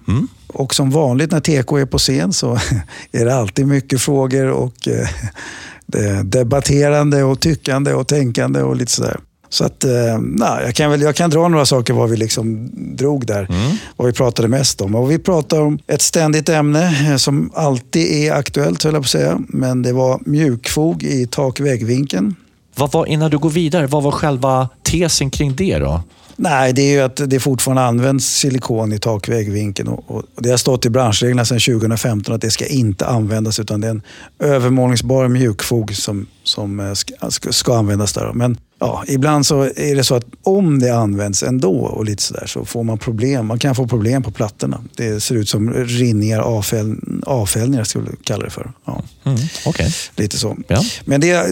Och 0.47 0.75
som 0.75 0.89
vanligt 0.89 1.31
när 1.31 1.39
TK 1.39 1.71
är 1.71 1.85
på 1.85 1.97
scen 1.97 2.33
så 2.33 2.59
är 3.11 3.25
det 3.25 3.35
alltid 3.35 3.67
mycket 3.67 4.01
frågor 4.01 4.49
och 4.49 4.87
eh, 4.87 6.19
debatterande 6.23 7.23
och 7.23 7.39
tyckande 7.39 7.93
och 7.93 8.07
tänkande 8.07 8.61
och 8.61 8.75
lite 8.75 8.91
sådär. 8.91 9.19
Så 9.55 9.65
att, 9.65 9.83
eh, 9.83 10.19
nej, 10.19 10.63
jag, 10.65 10.75
kan 10.75 10.91
väl, 10.91 11.01
jag 11.01 11.15
kan 11.15 11.29
dra 11.29 11.47
några 11.47 11.65
saker 11.65 11.93
vad 11.93 12.09
vi 12.09 12.17
liksom 12.17 12.69
drog 12.73 13.25
där. 13.25 13.47
Vad 13.95 14.07
vi 14.07 14.13
pratade 14.13 14.47
mest 14.47 14.81
om. 14.81 14.95
Och 14.95 15.11
vi 15.11 15.19
pratade 15.19 15.61
om 15.61 15.79
ett 15.87 16.01
ständigt 16.01 16.49
ämne 16.49 17.11
eh, 17.11 17.15
som 17.15 17.51
alltid 17.53 18.11
är 18.11 18.33
aktuellt, 18.33 18.83
höll 18.83 18.93
jag 18.93 19.01
på 19.01 19.05
att 19.05 19.09
säga. 19.09 19.39
Men 19.47 19.81
det 19.81 19.93
var 19.93 20.19
mjukfog 20.25 21.03
i 21.03 21.27
tak-väggvinkeln. 21.27 22.35
Vad 22.75 22.91
var, 22.91 23.05
innan 23.05 23.31
du 23.31 23.37
går 23.37 23.49
vidare, 23.49 23.87
vad 23.87 24.03
var 24.03 24.11
själva 24.11 24.69
tesen 24.83 25.29
kring 25.29 25.55
det 25.55 25.77
då? 25.77 26.01
Nej, 26.37 26.73
det 26.73 26.81
är 26.81 26.91
ju 26.91 27.01
att 27.01 27.29
det 27.29 27.39
fortfarande 27.39 27.83
används 27.83 28.25
silikon 28.25 28.93
i 28.93 28.99
takväggvinkeln. 28.99 29.89
Och, 29.89 30.11
och 30.11 30.23
det 30.35 30.49
har 30.49 30.57
stått 30.57 30.85
i 30.85 30.89
branschreglerna 30.89 31.45
sedan 31.45 31.59
2015 31.59 32.35
att 32.35 32.41
det 32.41 32.51
ska 32.51 32.65
inte 32.65 33.05
användas 33.05 33.59
utan 33.59 33.81
det 33.81 33.87
är 33.87 33.91
en 33.91 34.01
övermålningsbar 34.39 35.27
mjukfog 35.27 35.95
som, 35.95 36.27
som 36.43 36.79
eh, 36.79 36.93
ska, 36.93 37.31
ska, 37.31 37.51
ska 37.51 37.77
användas 37.77 38.13
där. 38.13 38.31
Men 38.33 38.57
ja, 38.79 39.03
ibland 39.07 39.45
så 39.45 39.61
är 39.61 39.95
det 39.95 40.03
så 40.03 40.15
att 40.15 40.25
om 40.43 40.79
det 40.79 40.89
används 40.89 41.43
ändå 41.43 41.75
och 41.75 42.05
lite 42.05 42.23
sådär 42.23 42.45
så 42.47 42.65
får 42.65 42.83
man 42.83 42.97
problem. 42.97 43.45
Man 43.45 43.59
kan 43.59 43.75
få 43.75 43.87
problem 43.87 44.23
på 44.23 44.31
plattorna. 44.31 44.83
Det 44.95 45.23
ser 45.23 45.35
ut 45.35 45.49
som 45.49 45.73
rinningar, 45.73 46.39
avfäll, 46.39 46.95
avfällningar 47.25 47.83
skulle 47.83 48.05
jag 48.05 48.17
kalla 48.23 48.43
det 48.43 48.51
för. 48.51 48.71
Ja. 48.85 49.03
Mm, 49.23 49.39
okay. 49.65 49.89
Lite 50.15 50.37
så. 50.37 50.57
Ja. 50.67 50.83
Men 51.05 51.21
det, 51.21 51.51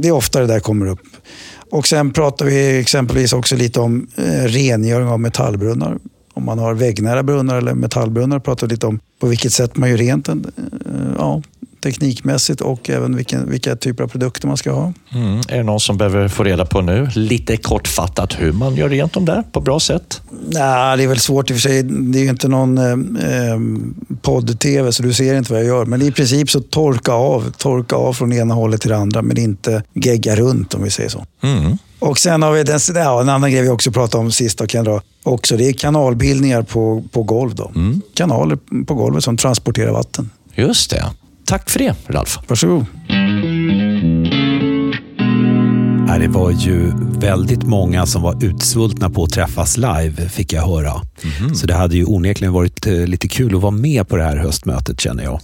det 0.00 0.08
är 0.08 0.12
ofta 0.12 0.40
det 0.40 0.46
där 0.46 0.60
kommer 0.60 0.86
upp. 0.86 1.00
Och 1.70 1.86
sen 1.86 2.12
pratar 2.12 2.46
vi 2.46 2.78
exempelvis 2.80 3.32
också 3.32 3.56
lite 3.56 3.80
om 3.80 4.06
eh, 4.16 4.44
rengöring 4.44 5.08
av 5.08 5.20
metallbrunnar. 5.20 5.98
Om 6.34 6.44
man 6.44 6.58
har 6.58 6.74
väggnära 6.74 7.22
brunnar 7.22 7.58
eller 7.58 7.74
metallbrunnar. 7.74 8.38
Pratar 8.38 8.66
vi 8.66 8.72
lite 8.72 8.86
om 8.86 9.00
på 9.20 9.26
vilket 9.26 9.52
sätt 9.52 9.76
man 9.76 9.90
gör 9.90 9.96
rent 9.96 10.26
den. 10.26 10.46
Eh, 10.56 11.14
ja, 11.18 11.42
teknikmässigt 11.82 12.60
och 12.60 12.90
även 12.90 13.16
vilken, 13.16 13.50
vilka 13.50 13.76
typer 13.76 14.04
av 14.04 14.08
produkter 14.08 14.48
man 14.48 14.56
ska 14.56 14.72
ha. 14.72 14.92
Mm. 15.12 15.40
Är 15.48 15.56
det 15.56 15.62
någon 15.62 15.80
som 15.80 15.96
behöver 15.96 16.28
få 16.28 16.44
reda 16.44 16.64
på 16.64 16.80
nu, 16.80 17.08
lite 17.14 17.56
kortfattat, 17.56 18.40
hur 18.40 18.52
man 18.52 18.74
gör 18.74 18.88
rent 18.88 19.12
dem 19.12 19.24
där 19.24 19.42
på 19.52 19.60
bra 19.60 19.80
sätt? 19.80 20.22
Nej, 20.48 20.96
det 20.96 21.02
är 21.02 21.08
väl 21.08 21.18
svårt 21.18 21.50
i 21.50 21.52
och 21.52 21.56
för 21.56 21.68
sig. 21.68 21.82
Det 21.82 22.18
är 22.18 22.22
ju 22.22 22.30
inte 22.30 22.48
någon 22.48 22.78
eh, 22.78 22.84
eh, 22.84 23.58
podd-tv 24.22 24.92
så 24.92 25.02
du 25.02 25.12
ser 25.12 25.34
inte 25.34 25.52
vad 25.52 25.60
jag 25.60 25.68
gör. 25.68 25.84
Men 25.84 26.02
i 26.02 26.12
princip 26.12 26.50
så 26.50 26.60
torka 26.60 27.12
av, 27.12 27.50
torka 27.50 27.96
av 27.96 28.12
från 28.12 28.32
ena 28.32 28.54
hållet 28.54 28.80
till 28.80 28.90
det 28.90 28.96
andra 28.96 29.22
men 29.22 29.38
inte 29.38 29.82
gegga 29.94 30.36
runt 30.36 30.74
om 30.74 30.82
vi 30.82 30.90
säger 30.90 31.08
så. 31.08 31.24
Mm. 31.42 31.78
Och 31.98 32.18
sen 32.18 32.42
har 32.42 32.52
vi 32.52 32.62
den, 32.62 32.80
ja, 32.94 33.20
en 33.20 33.28
annan 33.28 33.50
grej 33.50 33.62
vi 33.62 33.68
också 33.68 33.90
pratade 33.92 34.24
om 34.24 34.32
sist 34.32 34.60
och 34.60 34.68
kan 34.68 34.84
dra 34.84 35.00
också. 35.22 35.56
Det 35.56 35.68
är 35.68 35.72
kanalbildningar 35.72 36.62
på, 36.62 37.04
på 37.12 37.22
golv. 37.22 37.54
Då. 37.54 37.72
Mm. 37.74 38.02
Kanaler 38.14 38.58
på 38.86 38.94
golvet 38.94 39.24
som 39.24 39.36
transporterar 39.36 39.92
vatten. 39.92 40.30
Just 40.54 40.90
det. 40.90 41.04
Tack 41.50 41.70
för 41.70 41.78
det, 41.78 41.94
Ralf. 42.06 42.38
Varsågod. 42.48 42.86
Det 46.20 46.28
var 46.28 46.50
ju 46.50 46.92
väldigt 47.20 47.62
många 47.62 48.06
som 48.06 48.22
var 48.22 48.44
utsvultna 48.44 49.10
på 49.10 49.24
att 49.24 49.30
träffas 49.30 49.76
live, 49.76 50.28
fick 50.28 50.52
jag 50.52 50.62
höra. 50.62 50.92
Så 51.54 51.66
det 51.66 51.74
hade 51.74 51.96
ju 51.96 52.04
onekligen 52.04 52.52
varit 52.52 52.86
eh, 52.86 53.06
lite 53.06 53.28
kul 53.28 53.56
att 53.56 53.62
vara 53.62 53.70
med 53.70 54.08
på 54.08 54.16
det 54.16 54.22
här 54.22 54.36
höstmötet, 54.36 55.00
känner 55.00 55.24
jag. 55.24 55.40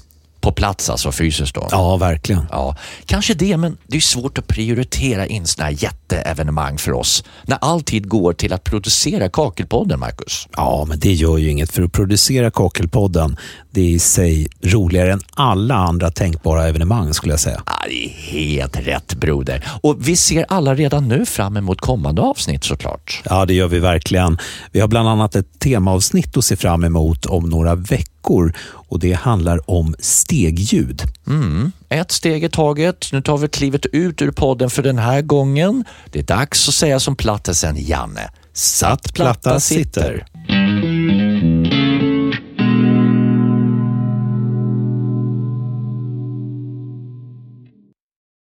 På 0.47 0.53
plats 0.53 0.91
alltså, 0.91 1.13
fysiskt 1.13 1.55
då? 1.55 1.69
Ja, 1.71 1.97
verkligen. 1.97 2.47
Ja, 2.51 2.77
kanske 3.07 3.35
det, 3.35 3.57
men 3.57 3.77
det 3.87 3.97
är 3.97 4.01
svårt 4.01 4.39
att 4.39 4.47
prioritera 4.47 5.27
in 5.27 5.47
sådana 5.47 5.71
här 5.71 5.83
jätteevenemang 5.83 6.79
för 6.79 6.93
oss. 6.93 7.25
När 7.43 7.59
all 7.61 7.83
tid 7.83 8.09
går 8.09 8.33
till 8.33 8.53
att 8.53 8.65
producera 8.65 9.29
Kakelpodden, 9.29 10.01
Marcus. 10.01 10.49
Ja, 10.57 10.85
men 10.89 10.99
det 10.99 11.13
gör 11.13 11.39
ju 11.39 11.51
inget. 11.51 11.73
För 11.73 11.83
att 11.83 11.93
producera 11.93 12.51
Kakelpodden, 12.51 13.37
det 13.71 13.81
är 13.81 13.91
i 13.91 13.99
sig 13.99 14.49
roligare 14.63 15.13
än 15.13 15.21
alla 15.35 15.75
andra 15.75 16.11
tänkbara 16.11 16.69
evenemang 16.69 17.15
skulle 17.15 17.33
jag 17.33 17.41
säga. 17.41 17.63
Ja, 17.67 17.73
det 17.89 18.05
är 18.05 18.09
helt 18.09 18.77
rätt 18.77 19.15
broder. 19.15 19.65
Och 19.83 20.09
vi 20.09 20.17
ser 20.17 20.47
alla 20.49 20.75
redan 20.75 21.09
nu 21.09 21.27
fram 21.27 21.57
emot 21.57 21.81
kommande 21.81 22.23
avsnitt 22.23 22.65
såklart. 22.65 23.23
Ja, 23.25 23.47
det 23.47 23.55
gör 23.55 23.69
vi 23.69 23.79
verkligen. 23.79 24.39
Vi 24.73 24.81
har 24.81 24.89
bland 24.89 25.09
annat 25.09 25.37
ett 25.37 25.59
temaavsnitt 25.59 26.37
att 26.37 26.45
se 26.45 26.57
fram 26.57 26.85
emot 26.85 27.27
om 27.27 27.49
några 27.49 27.75
veckor 27.75 28.53
och 28.89 28.99
det 28.99 29.13
handlar 29.13 29.71
om 29.71 29.95
stegljud. 30.37 31.03
Mm. 31.27 31.73
Ett 31.89 32.11
steg 32.11 32.45
i 32.45 32.49
taget. 32.49 33.13
Nu 33.13 33.23
tar 33.23 33.39
vi 33.39 33.49
klivet 33.49 33.87
ut 33.87 34.23
ur 34.23 34.31
podden 34.31 34.71
för 34.71 34.83
den 34.83 34.99
här 34.99 35.23
gången. 35.23 35.85
Det 36.11 36.19
är 36.19 36.23
dags 36.23 36.69
att 36.69 36.75
säga 36.75 37.01
som 37.01 37.17
plattesen 37.17 37.77
Janne. 37.79 38.31
Satt 38.53 39.15
platta 39.15 39.61
sitter. 39.61 40.27